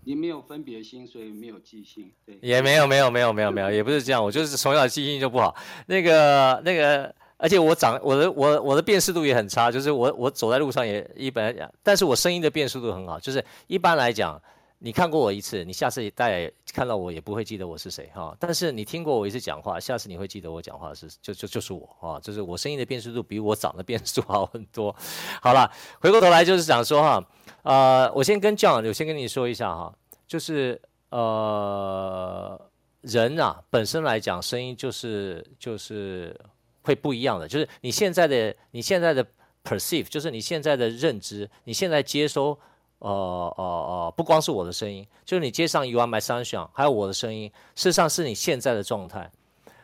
[0.04, 2.10] 你没有分别心，所以没有记性。
[2.24, 5.54] 对，也没有没有没有没有没有，也不是这样，我就是从小记性就不好。
[5.86, 14.40] 那个那个，而且我长我的我我的辨识度也很差，就是我我走在路上也一般，但是我声音的辨识度很好，就是一般来讲。
[14.80, 18.36] 你看过我一次，你下次再看到我也不会记得我是谁哈。
[18.38, 24.94] 但是你听过我一次讲话，下次你会记得我讲话是就就就是我啊，就是我声音的辨识度比我长的辨识度好很多。
[25.42, 25.68] 好了，
[26.00, 27.28] 回过头来就是想说哈，
[27.62, 29.92] 呃，我先跟 John，我先跟你说一下哈，
[30.28, 36.38] 就是呃，人啊本身来讲，声音就是就是
[36.82, 39.26] 会不一样的，就是你现在的你现在的
[39.64, 42.56] perceive，就是你现在的认知，你现在接收。
[42.98, 49.30] 呃呃呃，不光是我的声音，就是你接上 You Are My Sunshine，还有我的声音，事实上是你现在的状态。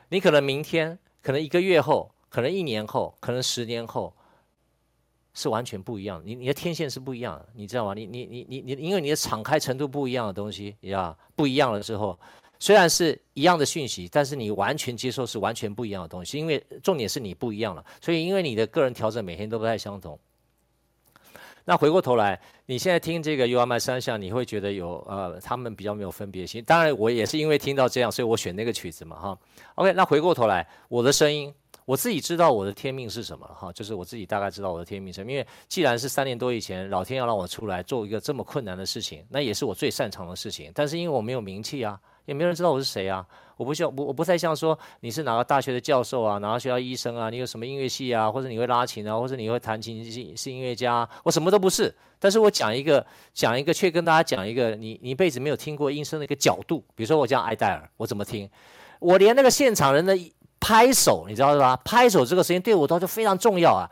[0.09, 4.13] 你可能明天，可能一个月后，可能一年后，可能十年后，
[5.33, 6.21] 是完全不一样。
[6.25, 7.95] 你你的天线是不一样的，你知道吗？
[7.95, 12.19] 你你你你你，因为你的敞开程度不一样的东西，呀不一样了之后，
[12.59, 16.39] 虽然是一样的讯息，但是你完全接受是完全不一样的东西。
[16.39, 20.19] 因为重点是你不一样了，所以因为你的个人调整每天都不太相同。
[21.65, 26.63] 那回过头来，你现在听这个 U M I 三项你会觉得有呃，他们比较没有分别心。
[26.65, 29.39] 当然，我也是因为听到这样，所以我选那个曲子嘛，哈。
[29.77, 31.53] OK，那回过头来，我的声音，
[31.85, 35.33] 我自己知道我的天命是什么，哈，就是我自己大概知道我的天命是什么。
[35.33, 40.71] 因为既然是三年多以前，老天要让我出来做一个这么困难的事情，那也是我最擅长的事情。
[40.75, 41.99] 但是因为我没有名气啊。
[42.27, 43.23] 也没有人知道我是谁啊！
[43.57, 51.95] 我不像我我不太像说你是哪个大学的教授啊，哪个学校医生啊，你有什么音乐系啊，或者你会拉琴啊，或者你会弹琴是是音乐家，我什么都不是。
[52.19, 56.83] 但是我讲一个讲一个，却跟大家讲一个你你一辈子没有听过音声的一个角度。
[56.95, 58.49] 比如说我讲艾戴尔，我怎么听？
[58.99, 60.19] 我连那个现场人的
[60.59, 61.77] 拍手，你知道是吧？
[61.85, 63.89] 拍手这个声音对我倒就非常重要啊。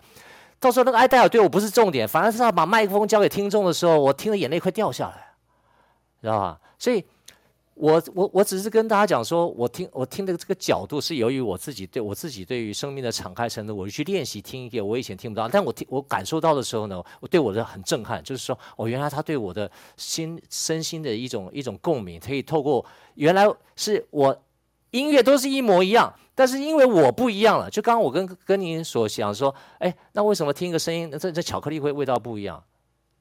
[0.58, 5.34] 到时候那个艾戴尔对我不是重点，反而是他把麦克风交给听众的时候，我听的眼泪快掉下来，
[6.20, 6.58] 知道吧？
[6.78, 7.04] 所以。
[7.74, 24.42] 我我我只是跟大家讲说，我听我听的这个角度是由于我自己对我自己对于生命的敞开程度，我去练习听一个我以前听不到，但我听我感受到的时候呢，我对我的很震撼，就是说，哦，原来他对我的心身心的一种一种共鸣，可以透过原来是我
[24.90, 32.62] 音乐都是一模一样，但是因为我不一样了，就刚刚我跟跟您所想说，哎，那为什么听一个声音，这这巧克力会味道不一样？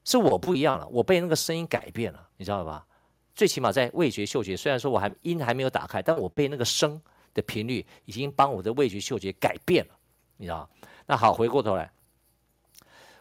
[0.04, 2.86] 是我不一样了，我被那个声音改变了，你知道吧？
[3.34, 7.02] 最起码在味觉、嗅觉，虽然说我还音还没有打开，但我被那个声
[7.34, 9.96] 的频率已经帮我的味觉、嗅觉改变了，
[10.38, 10.70] 你知道？
[11.06, 11.92] 那好，回过头来，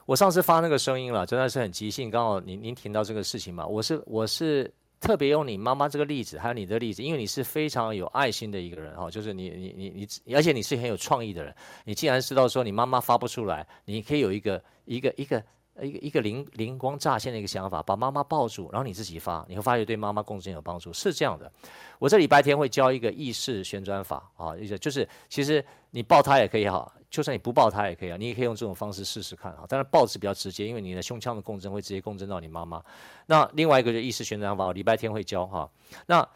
[0.07, 2.11] 我上次发那个声音了，真的是很即兴。
[2.11, 11.55] 刚好您您听到这个事情嘛，我是我是特别用你妈妈这个例子，还有你的例子，因为你是非常有爱心的一个人哈，就是你你你你，而且你是很有创意的人。
[11.85, 15.13] 你既然知道说你妈妈发不出来，你可以有一个一个。
[15.17, 15.43] 一个
[15.83, 21.51] 一个一个灵灵光乍现的一个想法，把妈妈抱住，然后你自己发，你会发觉对妈妈共振有帮助，是这样的。
[21.99, 29.65] 我这礼拜天会教一个意识旋转法啊，一个就是其实你抱她也可以哈，就算你不抱她也可以啊，你也可以用这种方式试试看啊。
[29.69, 32.83] 当然抱是比较直接，因为你的胸腔的共振会直接共振到你妈妈。
[33.27, 35.71] 那另外一个就意识旋转法，我礼拜天会教哈。
[36.07, 36.27] 那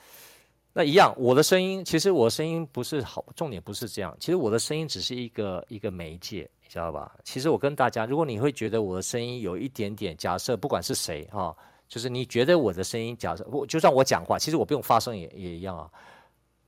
[0.73, 6.49] 那一样，我的声音其实我声音不是好，重点不是这样，其实我的声音只是一个一个媒介。
[6.75, 7.15] 知道吧？
[7.23, 11.57] 其实我跟大家，如果你会觉得我的声音有一点点，假设不管是谁哈，
[11.87, 15.89] 就是你觉得我的声音，假设我就算我讲话，其实我不用发声也也一样啊。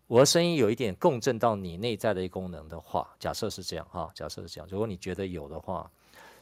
[0.06, 4.68] 我的声音有一点共振到你内在的一功能的话，假设是这样哈，假设是这样。
[4.70, 5.90] 如果你觉得有的话，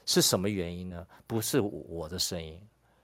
[0.04, 1.06] 是什么原因呢？
[1.26, 2.60] 不是我的声音，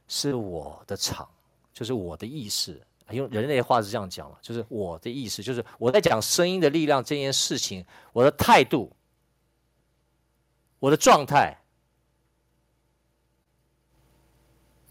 [0.09, 1.27] 是我的场，
[1.73, 2.79] 就是我的意识。
[3.13, 8.93] 用人类话是这样讲了，就是我的意识，就是我在讲声音的力量这件事情，我的态度。
[10.81, 11.57] 我的状态，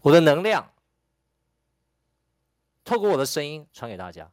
[0.00, 0.72] 我的能量，
[2.84, 4.30] 透过我的声音传给大家。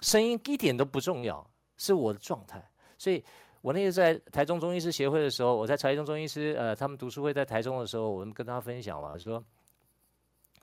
[0.00, 2.70] 声音一点都不重要，是我的状态。
[2.96, 3.24] 所以
[3.62, 9.42] 我那个在台中中医师协会的时候，我在台中中医师呃他们读书会在台中的时候，我们跟他分享嘛说，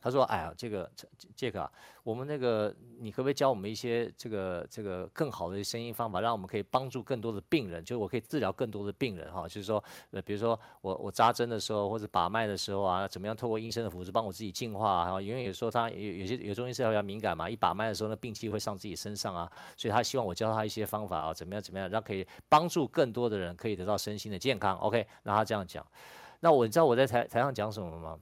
[0.05, 0.87] 他说：“哎呀，这个
[1.35, 1.71] 杰克啊，
[2.03, 9.47] 我们那个你可不可以教我们一些这个这个更好的声音方法，让我们可以帮助更多的病人，就是我可以治疗更多的病人哈。
[9.47, 15.19] 就是说，呃，比如说我我扎针的时候或者把脉的时候啊，怎么样透过医生的辅助帮我自己净化啊？
[15.19, 24.77] 因为有时候他有有些有中医师比较敏感嘛，一把脉的时候那病气会上自己身上啊，所以他希望我教他一些方法啊，怎么样怎么样，让可以帮助更多的人可以得到身心的健康。
[24.77, 25.83] OK，那他这样讲，
[26.41, 28.19] 那我你知道我在台台上讲什么吗？”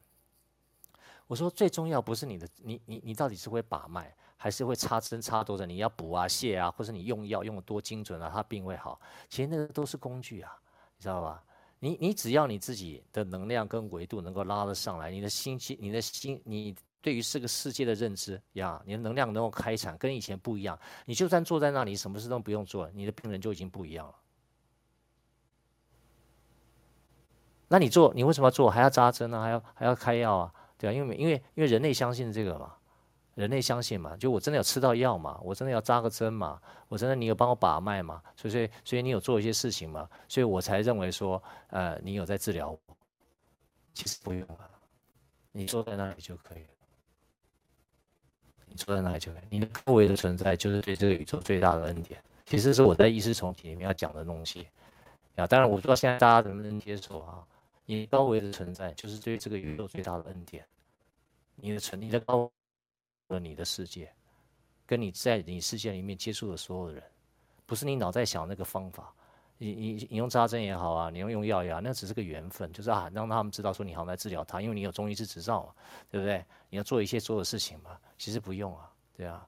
[1.33, 5.65] 我说最重要不是你的，你你你到底是会把脉，还是会插针插多少？
[5.65, 9.01] 你要补啊、泻啊，或者你用药用得多精准啊，他病会好。
[9.29, 10.55] 其实那个都是工具啊，
[10.95, 11.43] 你知道吧？
[11.79, 20.77] 你你只要你自己的能量跟维度能够拉得上来，你的心气、你的心、你对于这个世界的认知呀，你的能量能够开采，跟以前不一样。
[21.03, 24.13] 你就算坐在那里，什么事都不用做，你的病人就已经不一样了。
[27.69, 28.69] 那你做，你为什么要做？
[28.69, 29.41] 还要扎针啊？
[29.41, 30.53] 还要还要开药啊？
[30.83, 32.73] 对啊，因为因为因为人类相信这个嘛，
[33.35, 42.79] 人类相信嘛，就我真的有吃到药嘛，我真的要扎个针嘛，我真的你有帮我把脉嘛，所以所以所以你有做一些事情嘛，所以我才认为说，呃，你有在治疗我。
[43.93, 44.69] 其实不用啊，
[45.53, 46.69] 你坐在那里就可以了，
[48.65, 52.21] 你坐在那里就可以，你的高维的存在就是对这个宇宙最大的恩典。
[52.45, 54.67] 其实是我在意识重启里面要讲的东西
[55.37, 57.41] 啊，当然我不知道现在大家能不能接受啊。
[57.85, 60.65] 你高维的存在就是对这个宇宙最大的恩典。
[61.55, 62.51] 你的存，你的高
[63.29, 64.11] 了你的世界，
[64.85, 67.03] 跟你在你世界里面接触的所有的人，
[67.65, 69.13] 不是你脑袋想那个方法。
[69.59, 75.73] 你你你用扎针也好啊，你用用药也好，那只是个缘分，就是啊，让他们知道说你好像在治疗他，因为你有中医师执照嘛，
[76.09, 76.43] 对不对？
[76.69, 79.47] 你要做一些做的事情嘛，其实不用啊，对啊，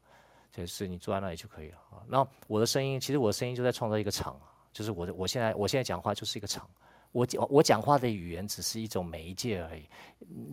[0.53, 2.05] 就是你坐在那里就可以了啊。
[2.07, 6.69] 那我的声音，其实我的声音就在创造一个场啊，就是我的我现在我现在讲话就是一个场。
[7.15, 9.87] 我讲我讲话的语言只是一种媒介而已，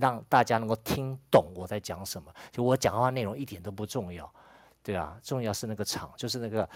[0.00, 2.32] 让大家能够听懂我在讲什么。
[2.52, 4.32] 就我讲话内容一点都不重要，
[4.80, 6.68] 对啊，重要是那个场，就是那个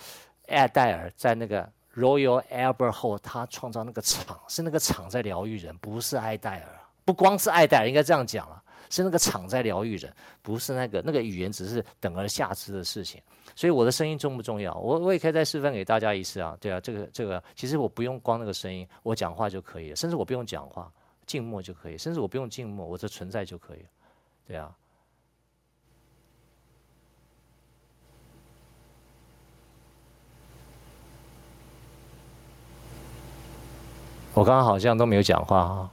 [0.48, 1.62] 艾戴尔在那个
[1.94, 8.60] Royal Albert Hall，他创造那个场，是那个场在疗愈人，不是艾戴尔，不光是艾戴尔，应该这样讲了。
[8.90, 10.12] 是那个场在疗愈人，
[10.42, 13.20] 不是那个那个语言，只是等而下之的事情。
[13.54, 14.74] 所以我的声音重不重要？
[14.74, 20.92] 我我也可以再示范给大家一次啊，对啊，这个这个其实我不用光那个声音，我讲话就可以了，甚至我不用讲话，
[21.26, 23.88] 静默就可以，甚至我不用静默，我的存在就可以了，
[24.46, 24.74] 对啊。
[34.34, 35.90] 我刚刚好像都没有讲话啊，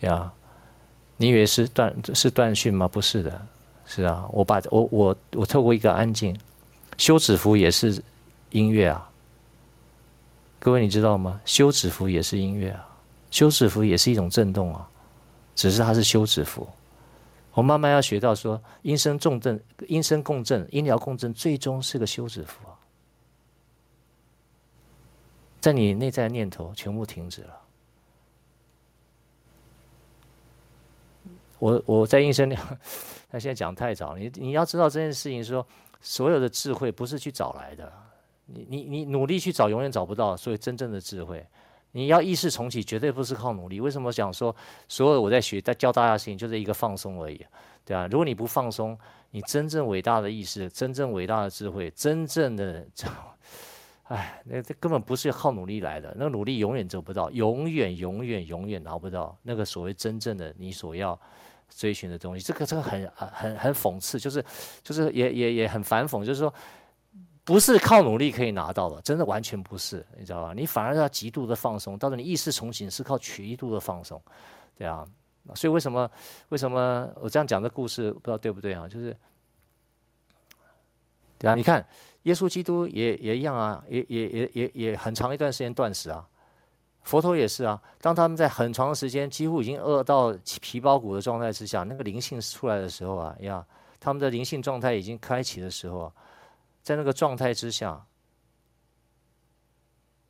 [0.00, 0.32] 呀。
[1.18, 2.88] 你以为是断是断讯吗？
[2.88, 3.46] 不是的，
[3.84, 6.34] 是啊，我把我我我透过一个安静，
[6.96, 8.02] 休止符也是
[8.50, 9.10] 音乐啊。
[10.60, 11.40] 各位你知道吗？
[11.44, 12.88] 休止符也是音乐啊，
[13.30, 14.88] 休止符也是一种震动啊，
[15.54, 16.66] 只是它是休止符。
[17.52, 22.78] 我慢慢要学到说，音声共振，音声共振，音疗共振，最终是个休止符啊，
[25.60, 27.60] 在你内在念头全部停止了。
[31.58, 32.60] 我我在应声量，
[33.30, 34.16] 他现在讲太早。
[34.16, 35.66] 你你要知道这件事情说，
[36.00, 37.92] 所有的智慧不是去找来的，
[38.46, 40.36] 你你你努力去找，永远找不到。
[40.36, 41.44] 所以真正的智慧，
[41.92, 43.80] 你要意识重启，绝对不是靠努力。
[43.80, 44.54] 为什么讲说
[44.88, 47.44] 所有我在学在教大家的事情，就是一个放松而已，
[47.84, 48.96] 对啊，如果你不放松，
[49.30, 52.86] 你真正伟大的意识，真正伟大的智慧，真正的，
[54.04, 61.18] 哎，那这根本不是靠努力来的，那努力永远得不到，永远永远永远拿不到那个所谓真正的你所要。
[61.68, 64.44] 追寻的东西，这个这个很很很讽刺，就是
[64.82, 66.52] 就是也也也很反讽，就是说
[67.44, 70.52] 不是靠努力可以拿到的，真的完全不是，你知道吧？
[70.54, 74.20] 你反而要极度的放松，到时候你意识重启是靠极度的放松，
[74.76, 75.06] 对啊。
[75.54, 76.10] 所以为什么
[76.50, 78.86] 为什么我这样讲的故事不知道对不对啊？
[78.86, 79.16] 就是
[81.38, 81.86] 对啊，你看
[82.24, 86.28] 耶稣基督也也一样啊，也也也也也很长一段时间断食啊。
[87.08, 90.30] 佛陀也是啊，当他们在很长时间几乎已经饿到
[90.60, 93.64] 皮包骨的状态之下，那个灵性出来的时候啊，呀，
[93.98, 96.12] 他们的灵性状态已经开启的时候，
[96.82, 98.04] 在那个状态之下，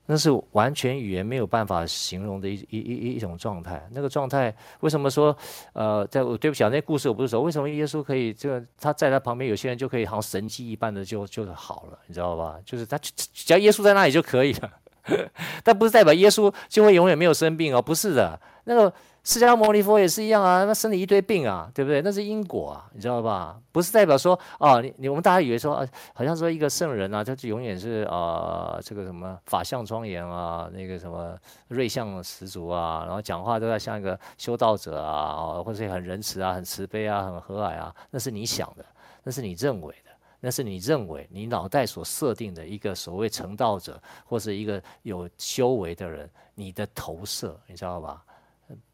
[0.07, 3.85] 那是完全语言没有办法形容的一一一一种状态。
[3.91, 5.37] 那个状态为什么说
[5.72, 12.57] 呃，在我对不起啊，那故事我不是说为什么耶稣可以这个他在他旁边有些人就可以好像神迹一般的就就好了，你知道吧？
[12.64, 14.72] 就是他只要耶稣在那里就可以了。
[15.64, 18.92] 但不是代表耶稣就会永远没有生病哦，不是的，那个。
[19.24, 22.00] 释迦牟尼佛也是一样啊，那生了一堆病啊，对不对？
[22.00, 23.59] 那是因果啊，你知道吧？
[23.72, 31.36] 不是代表说哦，你你我们大家以为说，啊，好像说一个圣人啊，他就永远是啊这个什么法相庄严啊，那个什么
[31.66, 38.84] 瑞相十足啊，然后讲话都要像一个修道者啊，哦，或者很仁慈啊，很慈悲啊，很和蔼啊，那是你想的，
[39.24, 40.07] 那是你认为的，
[40.41, 48.24] 那是你认为你脑袋所设定的一个所谓成道者或是一个有修为的人，你的投射，你知道吧？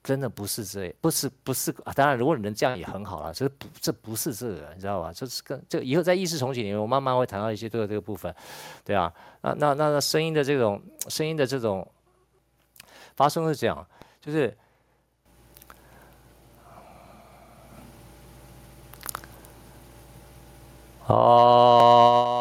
[0.04, 1.92] 真的不是这，不是不是啊！
[1.92, 3.34] 当然，如果你能这样也很好了。
[3.34, 5.12] 这不这不是这个，你知道吧？
[5.12, 8.32] 这是跟这以后在意识重启里面，我慢慢会谈到一些这个这个部分，
[8.84, 9.12] 对啊。
[9.40, 11.84] 那那那那声音的这种声音的这种
[13.16, 13.84] 发生是这样，
[14.20, 14.56] 就是
[21.06, 22.34] 哦。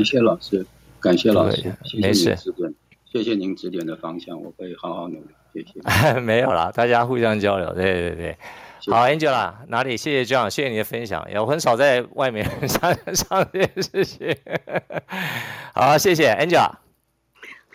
[0.00, 0.66] 感谢老师，
[0.98, 2.74] 感谢老师，谢谢您指点，
[3.12, 5.80] 谢谢您指点的方向，我会好好努力，谢谢。
[6.20, 8.36] 没有啦，大家互相交流，对对对。
[8.86, 9.94] 好，Angela，哪里？
[9.94, 14.34] 谢谢 John，谢谢你的分享，也我很少在外面 上上这些事情。
[15.74, 16.79] 好，谢谢 Angela。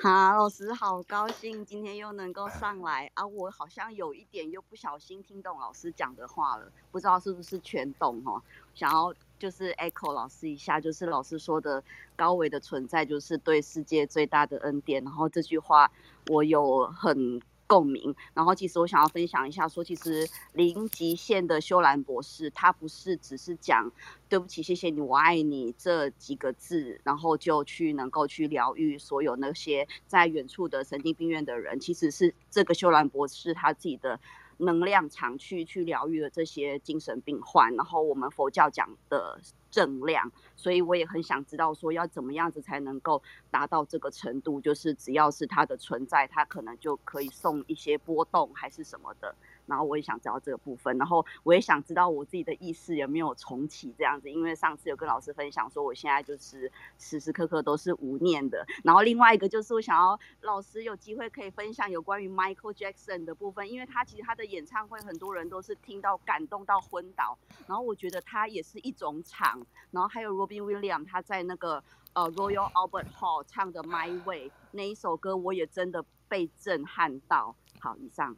[0.05, 3.25] 好，老师，好高兴今天又能够上来啊！
[3.25, 8.39] 我好像有一点又不小心听懂老师讲的话了，不知道是不是全懂哦。
[8.75, 9.11] 想要。
[9.37, 11.83] 就是 echo 老师一下，就是老师说的
[12.15, 15.03] 高维的存在就是对世界最大的恩典。
[15.03, 15.91] 然后这句话
[16.27, 18.15] 我有很共鸣。
[18.33, 23.91] 然后其实我想要分享一下，说其实零极限的修兰博士，他不是只是讲
[24.29, 31.79] 对不起、谢谢你、我爱你这几个字，然后就去能够去疗愈所有那些在远处的神经病院的人。
[31.79, 34.19] 其实是这个修兰博士他自己的。
[34.57, 39.37] 能量场去去疗愈了这些精神病患，然后我们佛教讲的
[39.75, 43.21] 正量，所以我也很想知道说要怎么样子才能够
[43.51, 49.35] 达到这个程度，就是只要是它的存在，它可能就可以送一些波动还是什么的。
[49.67, 58.65] 然后我也想知道这个部分，然后我也想知道我自己的意识有没有重启这样子，因为上次有跟老师分享说，我现在就是时时刻刻都是无念的。
[58.83, 67.37] 然后另外一个就是我想要老师有机会可以分享有关于 Michael Jackson 的部分，因为他其实他的演唱会很多人都是听到感动到昏倒，
[67.67, 71.83] 然后我觉得他也是一种场，然后还有 Robin Williams 他在那个。
[72.15, 77.53] 呃，Royal Albert Hall 唱的《My Way》那一首歌，我也真的被震撼到。
[77.81, 78.37] 好，以上。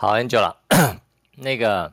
[0.00, 0.54] 好，Angela，
[1.34, 1.92] 那个，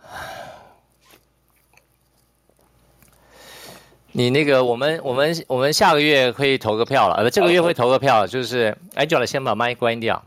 [4.12, 10.24] 你那个，我们我们我们下个月可以投个票了，呃，这个月会投个票，就是 Angela 先把麦关掉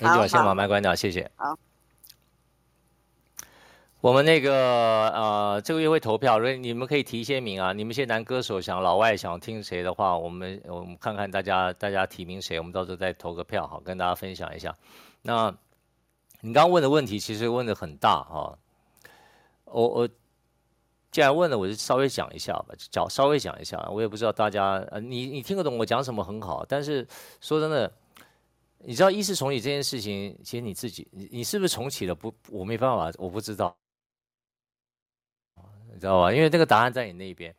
[0.00, 1.30] ，Angela 先把麦关掉，谢谢。
[1.36, 1.56] 好。
[4.00, 7.72] 我们那个呃，这个月会投票，所以你们可以提一些名啊。
[7.72, 14.72] 你们一些男歌手想老外想听谁的话，我们我们看看大家大家提名谁，我们到时候再投个票，好跟大家分享一下。
[15.22, 15.52] 那
[16.42, 18.56] 你刚刚问的问题其实问的很大哈，
[19.64, 20.08] 我我
[21.10, 23.84] 既然问了，我就稍微讲一下吧，讲稍微讲一下。
[23.90, 27.06] 我也不知道大家呃，你你听得懂我讲什么很好，但是
[27.40, 27.92] 说真的。
[28.80, 32.14] 你知道意识重启这件事情，其实你自己，你你是不是重启了？
[32.14, 33.76] 不，我没办法，我不知道。
[35.98, 36.32] 你知道吧？
[36.32, 37.52] 因为这个答案在你那边。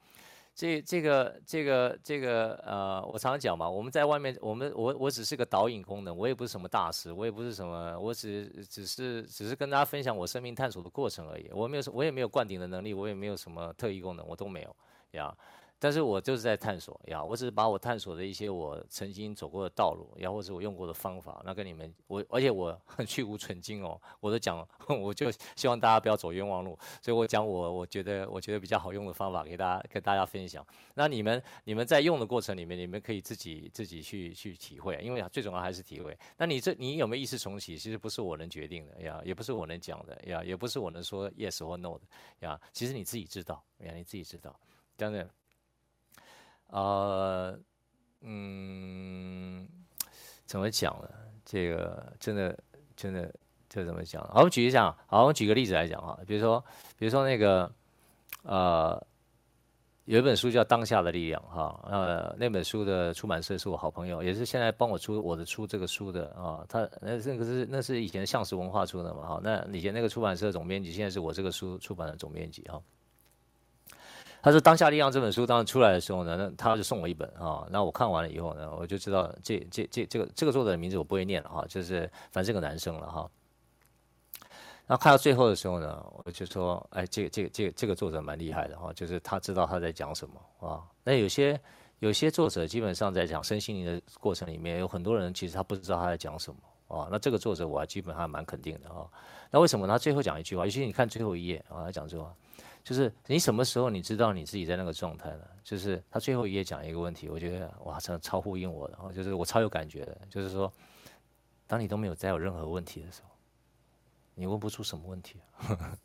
[0.56, 11.50] 这、这个、这个、这个，呃，我常常讲嘛，我们在外面，我们我我只是个导引功能，我也不是什么大师，我也不是什么，我只只是只是跟大家分享我生命探索的过程而已。
[11.52, 14.76] 我没有，我也没有灌顶的能力，我也没有什么特异功能，我都没有
[15.12, 15.34] 呀。
[15.82, 30.66] 但是我就是在探索呀，我只是把我探索的一些我曾经走过的道路，然后或者我用过的方法，那跟你们我，而且我很去无存菁哦，我都讲， 我就希望大家不要走冤枉路，所以我讲我我觉得我觉得比较好用的方法给大家跟大家分享。
[30.96, 36.18] 那你们你们在用的过程里面，你们可以自己自己去去体会，因为最重要还是体会。
[36.38, 37.78] 那你这你有没有意识重启？
[37.78, 42.02] 其实不是我能决定的呀，也不是我能讲的呀，也不是我能说 yes 或 no 的
[42.42, 44.54] 呀，其实你自己知道呀，你自己知道，
[44.98, 45.30] 真的。
[46.72, 47.60] 呃，
[48.22, 49.68] 嗯，
[50.46, 51.10] 怎么讲呢？
[51.46, 52.58] 这个真的，
[52.96, 53.34] 真的，
[53.68, 54.22] 这怎么讲？
[54.28, 56.64] 好，我们举一下，好，我举个例子来讲哈，比如说，
[56.96, 57.72] 比如说那个，
[58.44, 59.04] 呃，
[60.06, 72.80] 有一本书叫《当下的力量》哈，呃，那本书的出版社是我好朋友，也是现在帮我出我的出这个书的啊，他那那个是那是以前橡实文化出的嘛，哈，那以前那个出版社总编辑，现在是我这个书出版的总编辑哈。
[74.42, 77.68] 他说：“当下力量这本书当时出来的时候呢，那他就送我一本啊。
[77.70, 83.30] 那我看完了以后呢，我就知道这这这这个这个作者的名字我不会念了哈，就是反正是个男生了哈。
[84.88, 90.84] 那看到最后的时候呢，我就说：哎，这个这个这个这个作者蛮厉害的哈，就是他知道他在讲什么啊。
[91.04, 91.60] 那有些
[92.00, 97.10] 有些作者基本上在讲身心灵的过程里面，有很多人其实他不知道他在讲什么啊。
[97.12, 99.06] 那这个作者我还基本上还蛮肯定的啊。
[99.52, 100.64] 那为什么他最后讲一句话？
[100.64, 102.34] 尤其你看最后一页啊，他讲这句话。”
[102.84, 105.44] 就是你什么时候你知道你自己在那个状态呢？
[105.64, 110.18] 就是他最后一页讲一个问题，我觉得哇，真的超呼应我的，就是我超有感觉的。
[110.30, 110.72] 就是说，
[111.68, 113.30] 当你都没有再有任何问题的时候，
[114.34, 115.98] 你问不出什么问题啊。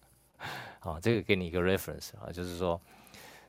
[0.80, 2.78] 好， 这个给你一个 reference 啊，就是说，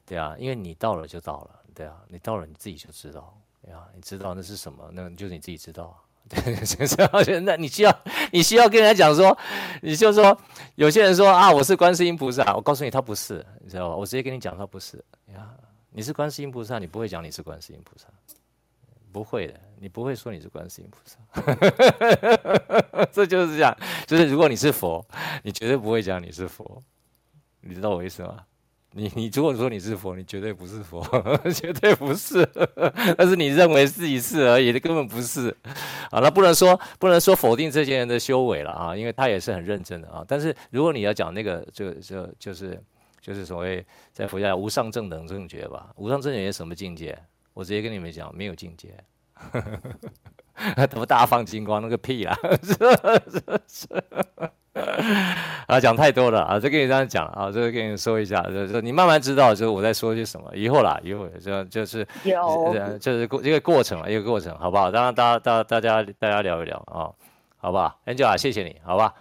[0.05, 6.01] 对啊，因为你到了就到了，对啊，你到了你自己就知道，对啊，你知道那是什么，那就是你自己知道。
[6.27, 6.85] 对，就
[7.23, 9.37] 是那你需要，你需要跟人家讲说，
[9.81, 10.35] 你就说，
[10.75, 13.95] 有些人说啊，我是观世音菩萨，我告诉你他不是，你知道吧？
[13.95, 14.97] 我直接跟你讲他不是
[15.33, 15.47] 呀。
[15.91, 18.07] 你是观世音菩萨，你不会讲你是观世音菩萨，
[19.13, 21.17] 不会的，你不会说你是观世音菩萨。
[23.13, 25.05] 这就是这样，就是如果你是佛，
[25.41, 26.83] 你绝对不会讲你是佛，
[27.61, 28.39] 你知道我意思吗？
[28.97, 31.05] 你 你如果说你是佛，你绝对不是佛，
[31.53, 32.47] 绝对不是，
[33.17, 35.53] 但是你认为自己是而已，你根本不是。
[36.09, 40.23] 啊，那不能说不能说否定这些人的修为了啊，因为他也是很认真的啊。
[40.25, 42.81] 但是如果你要讲那个，就就就是
[43.19, 47.17] 就是所谓在佛教无上正等正觉吧，无上正觉是什么境界？
[47.53, 48.95] 我直接跟你们讲，没有境界。
[50.89, 51.81] 怎么大放金光？
[51.81, 52.33] 那个屁啦！
[52.63, 52.73] 是
[53.29, 54.03] 是是。
[55.67, 60.51] 啊，讲太多了啊，就跟你这样讲啊，就跟你说一下，就是你慢慢知道，就是我在说些什么。
[60.53, 64.91] 以后啦，以后就就是有，就是过一个过程，一个过程，好不好？
[64.91, 67.09] 当然，大家大大家大家聊一聊啊，
[67.57, 69.13] 好不好？Angela，谢谢你，好吧？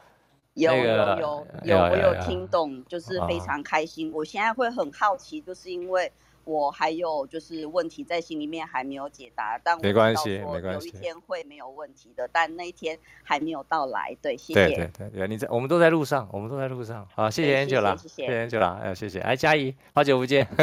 [0.54, 4.10] 有有有有，我有听懂，就是非常开心。
[4.12, 6.10] 我现在会很好奇，就是因为。
[6.44, 14.16] 我还有就是问题在心里面还没有解答，但我知道说有一天会没有问题的，但那一天还没有到来。
[14.20, 14.66] 对，谢谢。
[14.66, 17.06] 对对对，对，你在，我们都在路上，我们都在路上。
[17.14, 19.20] 好，谢谢 Angela，谢谢 Angela，哎，谢谢。
[19.20, 20.46] 哎，佳怡，好久不见。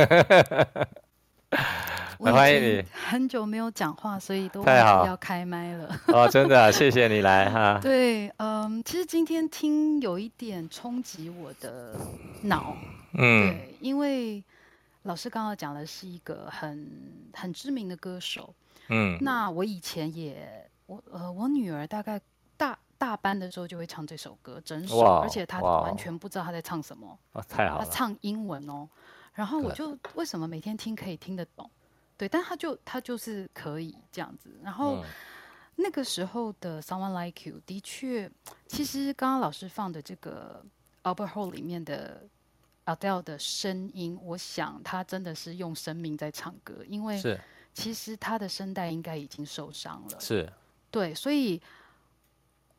[2.19, 2.83] 欢迎你。
[2.93, 5.89] 很久没有讲话，所以都要开麦了。
[6.07, 7.79] 哦，真的、啊，谢谢你来哈。
[7.83, 11.95] 对，嗯，其实今天听有一点冲击我的
[12.43, 12.77] 脑，
[13.13, 14.41] 嗯，对，因为
[15.03, 18.53] 老师刚刚讲的是一个很很知名的歌手，
[18.89, 22.21] 嗯，那我以前也，我呃，我女儿大概
[22.55, 28.87] 大大班的时候就会唱这首歌，整首，而且她完全不知道她在唱什么，哦，太好了，她唱英文哦。
[29.33, 31.69] 然后我就为什么每天听可以听得懂？
[32.17, 34.55] 对，但她就她就是可以这样子。
[34.61, 35.03] 然后、嗯、
[35.77, 38.29] 那个时候的《Someone Like You》的确，
[38.67, 40.63] 其实刚刚老师放的这个
[41.03, 42.27] Albert Hall 里面的
[42.95, 47.21] Adele 的声音，我想他真的是用生命在唱歌，因为
[47.73, 50.19] 其实他的声带应该已经受伤了。
[50.19, 50.51] 是，
[50.89, 51.61] 对，所以。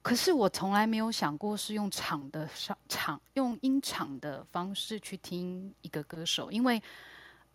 [0.05, 6.83] 可是我从来没有想过是用场的上场用音场的方式去听一个歌手，因为，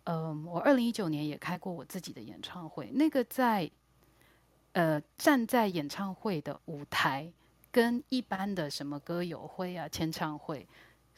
[0.04, 3.70] 嗯、呃，我二零一九年也开过我自己的演唱会，那个在，
[4.72, 7.30] 呃，站在演唱会的舞台
[7.70, 10.66] 跟一般的什么歌友会啊、签唱会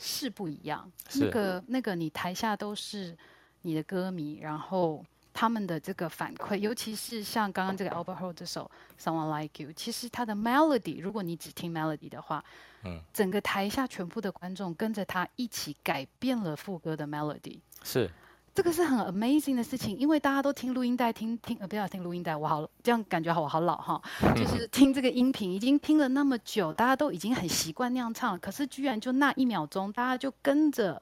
[0.00, 3.16] 是不一样，那个那个你台下都是
[3.62, 5.04] 你的歌迷，然后。
[5.32, 8.68] 他们的这个反馈，尤其是像刚刚这个 Albert Hall 这首
[9.02, 12.44] 《Someone Like You》，其实它的 melody，如果你只听 melody 的话，
[12.82, 18.10] 嗯，整个台下全部的观众跟着他一起改变了副歌的 melody，是，
[18.60, 23.98] 这个是很 amazing 的事情，因为大家都听录音带，听听呃不要听录音带，我好这样感觉好我好老哈，
[24.36, 31.00] 就是听这个音频已经听了那么久，大家都已经很习惯那样唱，可是居然就那一秒钟，大家就跟着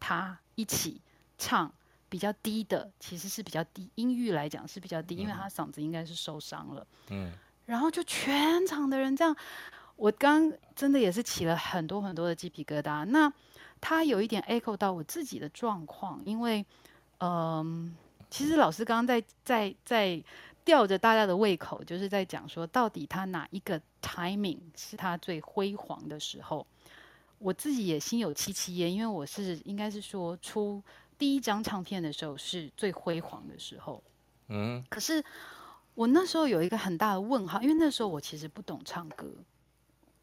[0.00, 0.98] 他一起
[1.36, 1.70] 唱。
[2.08, 6.86] 比较低的其实是比较低，音域来讲是比较低，因为他嗓子应该是受伤了。
[7.10, 7.30] 嗯，
[7.66, 9.36] 然后就全场的人这样，
[9.96, 13.04] 我刚真的也是起了很多很多的鸡皮疙瘩。
[13.04, 13.30] 那
[13.80, 16.64] 他有一点 echo 到我自己的状况，因为
[17.18, 17.92] 嗯、呃，
[18.30, 20.22] 其实老师刚刚在在在
[20.64, 26.66] 吊着大家的胃口，就是在讲说到底他哪一个 timing 是他最辉煌的时候。
[27.38, 30.82] 我自己也心有戚戚焉，因为我是应该是说出。
[31.18, 34.02] 第一张唱片的时候是最辉煌的时候，
[34.48, 35.24] 嗯，可是
[35.94, 39.26] 我那时候有一个很大的问号，因为那时候我其实不懂唱歌，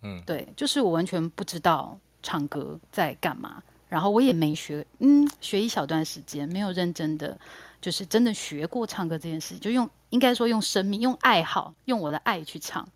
[0.03, 3.63] 嗯，对，就是我完全不知道唱歌在干嘛，
[3.93, 7.37] 然后我也没学，嗯，学一小段时间，没有认真的，
[7.79, 12.87] 就是真的学过唱歌这件事，就用应该说用生命、用爱好、用我的爱去唱。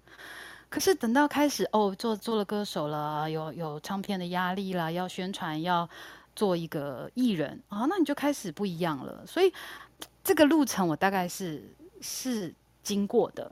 [0.70, 5.88] 可是等到开始哦，做做了歌手了，有有唱片的压力啦，要宣传要。
[6.38, 9.26] 做一个艺人啊，那你就开始不一样了。
[9.26, 9.52] 所以
[10.24, 11.68] 这个路程我大概是
[12.00, 13.52] 是经过的，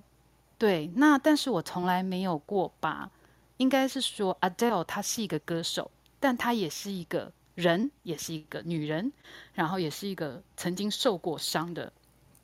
[0.59, 0.85] 对。
[0.93, 3.09] 那但是我从来没有过把，
[3.57, 5.89] 应该是说 Adele 她是一个歌手，
[6.19, 9.11] 但她也是一个人，也是一个女人，
[9.53, 11.91] 然后也是一个曾经受过伤的，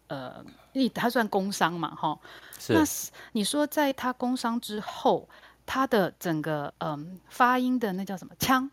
[0.07, 2.19] 呃，因为她算工伤嘛，哈。
[2.59, 2.73] 是。
[2.73, 2.83] 那
[3.31, 5.27] 你说在她工伤之后，
[5.65, 8.69] 她的整个嗯、呃、发音的那叫什么腔？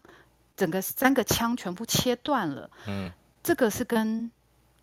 [0.56, 3.12] 整个三个腔全部切断了，嗯，
[3.44, 4.28] 这个是跟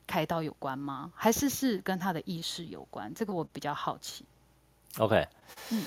[0.07, 1.11] 开刀有关吗？
[1.15, 3.13] 还是是跟她的意识有关？
[3.13, 4.23] 这个我比较好奇。
[4.97, 5.27] OK，
[5.71, 5.83] 嗯，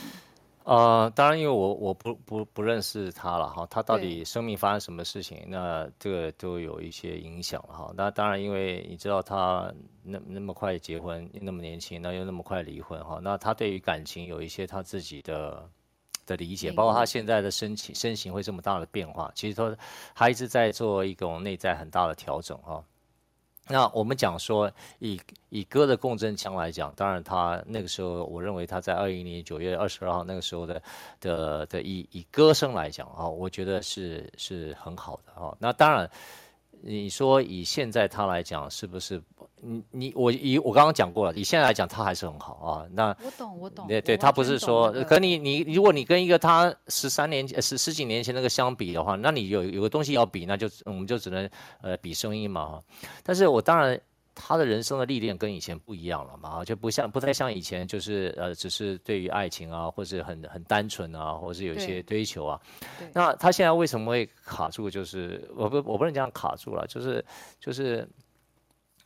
[0.68, 7.90] 呃，当然，因为我我不不不认识他了哈，他到底生命发生什么事情，那这个都有一些影响了哈。
[7.96, 15.66] 那当然，因为你知道他那那么快结婚，那么年轻，那又那么快离婚哈，那他对于感情有一些他自己的。
[16.26, 19.74] 的理解，包括他现在的身体身形会这么大的变化，其实他
[20.14, 22.84] 他一直在做一种内在很大的调整哈。
[23.68, 30.82] 那我们讲说以以歌的共振腔来讲，当然他那个时候，我认为他在二一年九月二十二号那个时候的
[31.20, 35.54] 的的以以歌声来讲啊，我觉得是是很好的啊。
[35.58, 36.10] 那当然，
[36.80, 39.22] 你说以现在他来讲，是不是？
[39.60, 42.86] 你你我以我刚刚讲过了，以现在来讲，他还是很好啊。
[42.92, 43.88] 那我懂我懂。
[43.88, 51.50] 对对，他不是说，可你你如果你跟一个他十三年前十十几年前那个相比的话，那你有有个东西要比，那就我们就只能
[51.82, 52.80] 呃比声音嘛。
[53.24, 54.00] 但是我当然
[54.40, 62.60] 他的人生的历练跟以前不一样了嘛，就不像不太像以前，就是呃只是对于爱情啊，或是很很单纯啊，或是有一些追求啊。
[63.12, 64.88] 那他现在为什么会卡住？
[64.88, 67.24] 就是我不我不能讲卡住了，就是
[67.58, 68.08] 就是。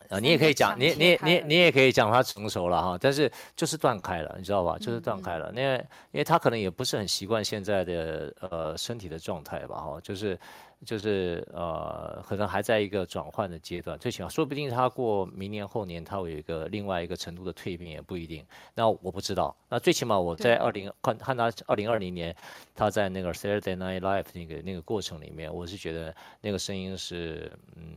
[0.08, 4.76] 啊，你也可以讲，你你你你也可以讲他成熟了哈，但是就是断开了，你知道吧？
[4.76, 5.74] 就是断开了，因为
[6.10, 10.38] 因为他可能也不是很习惯现在的呃身体的状态吧哈，就是
[10.84, 18.44] 就是呃，可能还在一个转换的阶段，最起码说不定他过明年后年，他会有一个另外一个程度的蜕变也不一定。
[18.74, 19.54] 那我不知道。
[19.68, 22.34] 那最起码我在二零看看他二零二零年
[22.74, 27.94] 他在那个 Saturday Night Live 那个那个过程里面，我是觉得那个声音是嗯，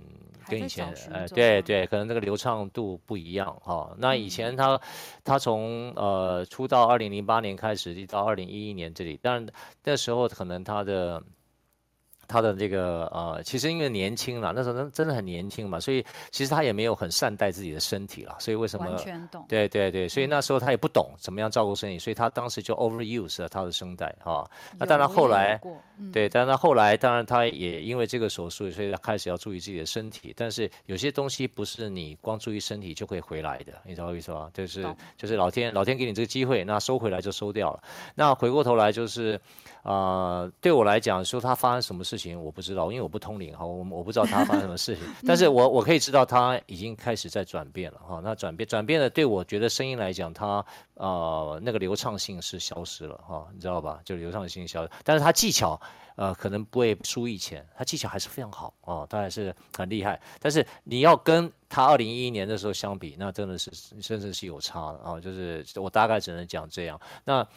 [0.48, 3.96] 跟以前呃对对，可能那个流畅度不一样哈、哦。
[3.98, 4.80] 那以前他、嗯、
[5.24, 9.44] 他从呃出道二零零八年开始，到二零一一年这里，但
[9.84, 11.24] 那时候可能他的。
[12.28, 18.86] 他的这个呃，其实因为年轻了，那时候真真的很年轻嘛，所以其实他也没有很善待自己的身体了，所以为什么？
[18.86, 19.46] 完全懂。
[19.48, 24.50] 对对对，所以那时候他也不懂怎么样照顾身体，所以他当时就 overuse 了他的声带哈。
[24.78, 25.60] 那当然后来，
[26.00, 30.34] 嗯、对，但他后来当然他也因为这个手术，所以他开始要注意自己的身体。
[30.36, 34.50] 但是有些东西不是你光注意身体就可以回来的，你知道我意思吧？
[34.54, 34.86] 就是
[35.18, 37.84] 就是老天老天给你这个机会，那收回来就收掉了。
[38.16, 39.40] 那回过头来就是。
[39.86, 48.22] 啊、呃，对我来讲，说他发生什么事情，我不知道，因为我不通灵哈，我我不知道他发生什么事情， 但是我我可以知道他已经开始在转变了哈。
[48.24, 54.00] 那转变转变的，对我觉得声音来讲，他呃那个流畅性是消失了哈，你知道吧？
[54.04, 55.80] 就流畅性消失，但是他技巧
[56.16, 60.20] 呃可能不会输以前，他技巧还是非常好啊，他还是很厉害。
[60.40, 67.00] 但是你要跟他二零一一年的时候相比，那真的是甚至是有差的啊，就是我大概只能讲这样。
[67.24, 67.48] 那。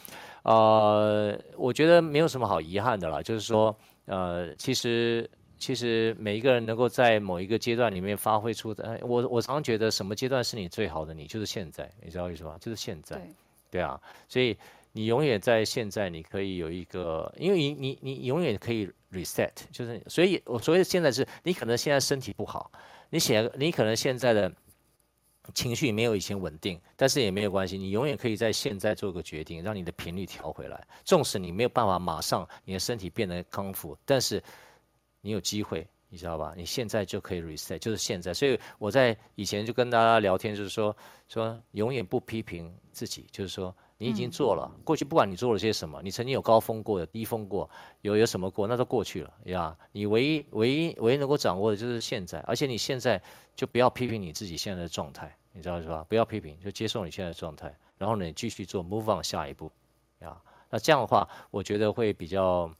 [0.43, 3.75] 呃，我觉得没有什么好遗憾的了，就是说，
[4.09, 12.57] 呃，其实其实每一个人能够在某一个阶段里面发挥出的，我我常觉得什么阶段是你最好的你，就是现在，你知道意思吧？
[12.59, 13.25] 就是现在，对，
[13.71, 14.57] 对啊，所以
[14.91, 22.71] 你永远在现在，你可以有一个，因为你你你永远可以 reset，就是所以我所谓的现在是你可能现在身体不好，
[23.11, 24.51] 你写你可能现在的。
[25.53, 30.87] 情绪没有以前稳定，但是也没有关系，你永远可以在现在做个决定，让你的频率调回来。
[31.03, 34.43] 纵使你没有办法马上你的身体变得康复，但是
[35.21, 36.53] 你有机会，你知道吧？
[36.55, 38.33] 你现在就可以 reset，就是现在。
[38.33, 40.95] 所以我在以前就跟大家聊天，就是说
[41.27, 47.69] 说永远不批评自己，就是说你已经做了，过去不管你做了些什么，你曾经有高峰过，有低峰过，
[48.01, 49.77] 有有什么过，那都过去了呀。
[49.91, 53.21] 你唯一唯一唯一能够掌握的就是现在，而且你现在
[53.55, 55.35] 就不要批评你自己现在的状态。
[55.51, 56.05] 你知道是吧？
[56.09, 59.71] 不要批评，就接受你现在的状态，然后呢，继续做，move on 下一步，
[60.19, 62.71] 啊，那这样的话，我觉得会比较。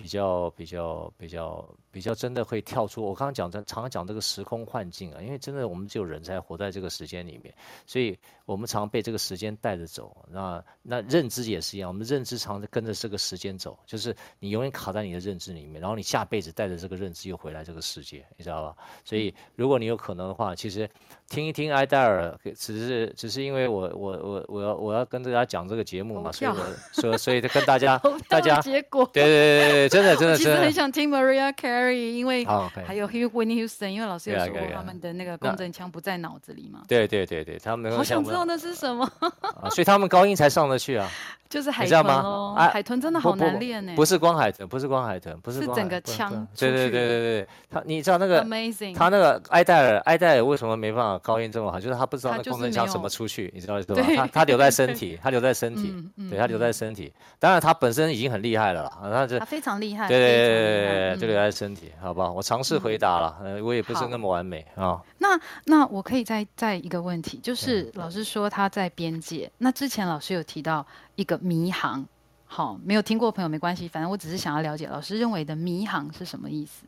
[0.00, 7.52] 比较比较比较比较真的会跳出我刚刚讲的，常常讲这个时空幻境啊，因为真的我们只有人才活在这个时间里面，
[7.88, 10.16] 所以我们常被这个时间带着走。
[10.30, 18.76] 那那认知也是一样，我们认知常跟着这个时间走，就是你永远卡在你的认知里面，然后你下辈子带着这个认知又回来这个世界，你知道吧？
[19.04, 20.88] 所以如果你有可能的话，其实
[21.28, 26.56] 听一听埃戴尔，只是只是因为我我我我要我要跟大家讲这个节目嘛，所以我
[26.92, 29.88] 说所以跟大家 大家结果对对对对。
[29.88, 32.44] 真的 真的，其实很想听 Mariah Carey，因为
[32.86, 36.82] 还有 Whitney Houston，因为老师有说过他们的那个共振腔不在脑子里嘛。
[36.88, 39.10] 对对对对，他们好想知道那是什么，
[39.70, 41.08] 所以他们高音才上得去啊。
[41.48, 43.94] 就是海豚哦，海豚真的好难练呢。
[43.96, 46.46] 不是光海豚，不是光海豚，不是整个腔。
[46.54, 51.80] 对对对对对，他你知道那个 Amazing，他那个艾戴尔，艾戴尔为什么没办法高音这么好？
[51.80, 54.02] 就是他不知道那共振腔怎么出去，你知道是吧？
[54.14, 55.94] 他他留在身体，他留在身体，
[56.28, 57.10] 对他留在身体。
[57.38, 60.06] 当然他本身已经很厉害了啦，他就他非常厉害。
[60.06, 62.32] 对对对对对，就留在身体，好不好？
[62.32, 65.02] 我尝试回答了，呃，我也不是那么完美啊。
[65.18, 72.06] 那那我可以再再一个问题，就是老师说他在边界，那之前老师有提到一个迷航。
[72.50, 76.84] 好，没有听过朋友没关系，反正我只是想要了解老师认为的迷航是什么意思？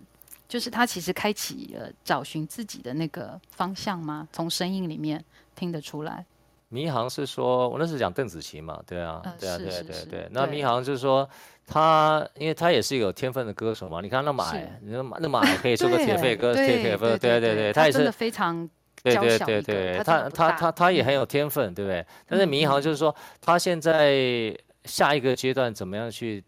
[0.49, 4.27] 就是他其实开启了找寻自己的那个方向吗？
[4.33, 5.23] 从声音里面
[5.55, 6.25] 听得出来。
[6.71, 10.29] 迷航是说，我那是讲邓紫棋嘛，对啊，对啊，对对对对。
[10.31, 11.29] 那迷航就是说
[11.67, 14.01] 他，因为他也是一个有天分的歌手嘛。
[14.01, 18.67] 你看那么矮，那么那么矮可以做个铁肺歌， 铁铁分，对对对，他也是非常
[19.03, 22.07] 对对对对，他他他他也很有天分，对不对？
[22.27, 24.57] 但是迷航就是说他现在。
[24.87, 26.43] 下一个阶段怎么样去？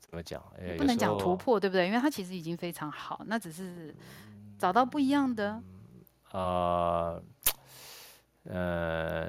[0.00, 0.42] 怎么讲？
[0.78, 1.86] 不能讲突破，对不对？
[1.86, 3.94] 因为他其实已经非常好，那只是
[4.58, 5.60] 找到不一样的。
[6.30, 7.22] 啊、嗯，
[8.50, 9.24] 呃，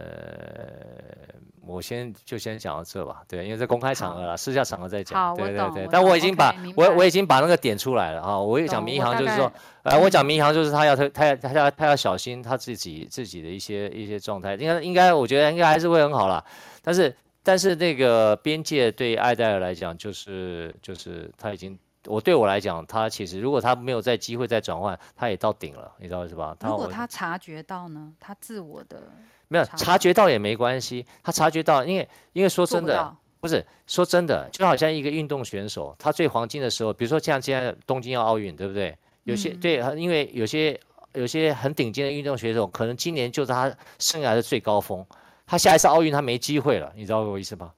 [1.66, 3.22] 我先就先讲到这吧。
[3.28, 5.20] 对，因为在公开场合了，私下场合再讲。
[5.20, 5.88] 好，对对对。
[5.92, 8.40] 但我已经把我我已经把那个点出来了啊！
[8.40, 9.52] 我也讲民航，就是说。
[9.84, 16.44] 呃，我讲民航就是他要他他要他要他要小心他自己自己的一些一些状态，应该应该我觉得应该还是会很好啦。
[16.82, 26.56] 但是但是那个边界对爱戴尔来讲，就是就是他已经，我对我来讲，他其实如果他没有再机会再转换，他也到顶了，你知道是吧？
[26.62, 28.14] 如果他察觉到呢？
[28.20, 29.04] 他自我的
[29.48, 33.16] 没有察觉到也没关系，他察觉到，因为因为说真的。
[33.40, 38.98] 不是说真的，就好像一个运动选手，他最黄金的时候，比如说像现在东京奥运，对不对？
[39.26, 40.80] 有些、嗯、对，因为有些
[41.12, 45.06] 有些很顶尖的运动选手，可能今年就是他生涯的最高峰，
[45.46, 47.74] 他下一次奥运他没机会了，你知道我意思吗？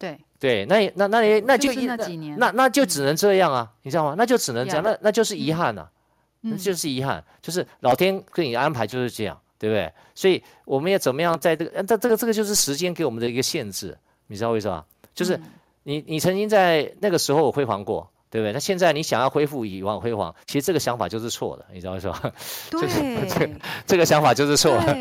[0.00, 4.14] 对对，那那那也那就那几年，那那就只能这样啊，你知道吗？
[4.16, 5.90] 那就只能这样，那那就是遗憾呐、啊，
[6.40, 9.92] 那就是遗憾，就是老天给你安排就是这样，对不对？
[10.14, 13.94] 所以我们要怎么样在这个，这这个这个就是时间给我们的一个限制，
[14.26, 14.82] 你知道为什么？
[15.14, 15.38] 就是
[15.82, 18.10] 你你曾经在那个时候辉煌过。
[18.30, 18.52] 对不对？
[18.52, 22.16] 那现在你想要恢复以往辉煌，其实这个想法就是错的，你知道为什么？
[22.70, 23.50] 对，这个
[23.86, 24.94] 这个想法就是错的。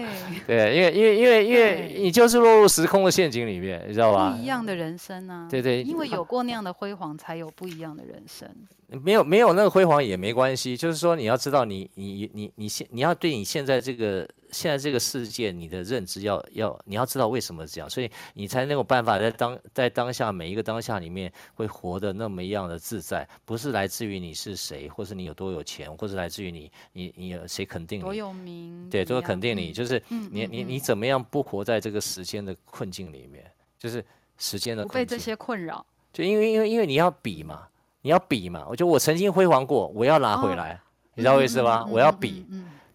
[0.47, 4.31] 对，对，因为因为因为因为你就是落入时空的陷阱里面，你知道吧？
[4.35, 5.47] 不一样的人生啊。
[5.49, 5.83] 对对。
[5.83, 8.49] 因为有过那样的辉煌，才有不一样的人生。
[9.03, 14.27] 没有没有那个辉煌也没关系，就是说你要知道你，你你你你现你要对你现在这个。
[14.51, 33.43] 现在这个世界，你的认知要要，你要知道为什么这样，所以你才能有办法在当在当下每一个当下里面会活得那么一样的自在，不是来自于你是谁，或是你有多有钱，或是来自于你你你有谁肯定你，多有名，对，多肯定你，就是你你你怎么样不活在这个时间的困境里面，
[33.77, 34.03] 就是
[34.37, 37.67] 时间的困境，不被这些困扰，就因为因为因为你要比嘛，
[38.01, 40.79] 你要比嘛，我觉得我曾经辉煌过，我要拿回来，哦、
[41.15, 41.87] 你知道为什么吗？
[41.91, 42.45] 我要比。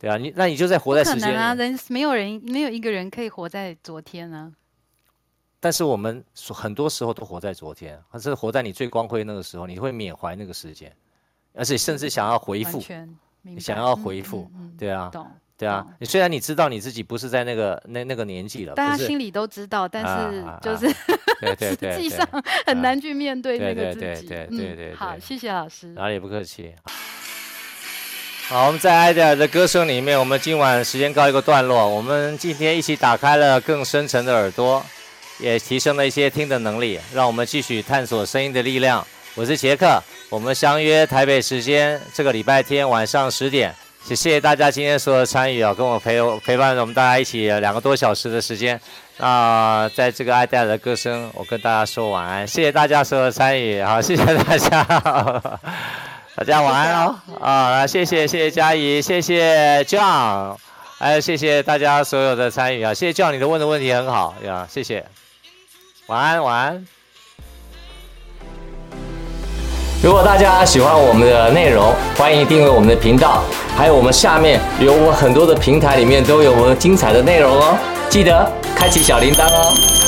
[0.05, 1.23] 对啊，你那你就在活在时间里。
[1.23, 4.53] 不可能啊，人没有人没有一个人可以活在昨天啊。
[5.59, 10.95] 但是我们很多时候都活在昨天，或是活在你最光辉那个时候，你会缅怀那个时间，
[11.55, 12.85] 而且甚至想要回复，
[13.41, 15.27] 你想要回复，嗯嗯、对啊，懂
[15.57, 15.87] 对啊。
[15.99, 20.95] 你虽然你知道你自己不是在那个那那个年纪了，大家心里都知道，但是就是
[21.57, 22.29] 实际上
[22.67, 24.29] 很难去面对那个自己。
[24.29, 24.95] 对对对对对。
[24.95, 25.89] 好，谢谢老师。
[25.95, 26.75] 哪里不客气。
[26.85, 26.93] 好，
[28.47, 31.89] 好我们在艾戴尔的歌声里面，我们今晚时间告一个段落。
[31.89, 34.85] 我们今天一起打开了更深层的耳朵，
[35.39, 39.05] 也提升了一些听的能力，让我们继续探索声音的力量。
[39.35, 43.75] 我是杰克，我们相约台北时间这个礼拜天晚上十点。
[44.05, 48.79] 谢谢大家今天所有的参与啊，跟我陪陪伴着我们大家一起两个多小时的时间。
[49.17, 52.47] 那在这个艾戴尔的歌声，我跟大家说晚安。
[52.47, 55.61] 谢谢大家所有的参与，好，谢谢大家。
[56.37, 57.17] 大家晚安哦！
[57.41, 60.57] 啊，谢谢谢谢佳怡，谢谢 John，
[60.99, 62.93] 还有谢谢大家所有的参与啊！
[62.93, 65.05] 谢谢 John，你的问的问题很好呀，谢谢。
[66.09, 66.87] 晚安晚安。
[70.03, 73.45] 如果大家喜欢我们的内容，欢迎订阅我们的频道，
[73.77, 77.79] 还有我们下面有我很多的平台里面都有我们精彩的内容哦，
[78.11, 80.04] 记得开启小铃铛哦。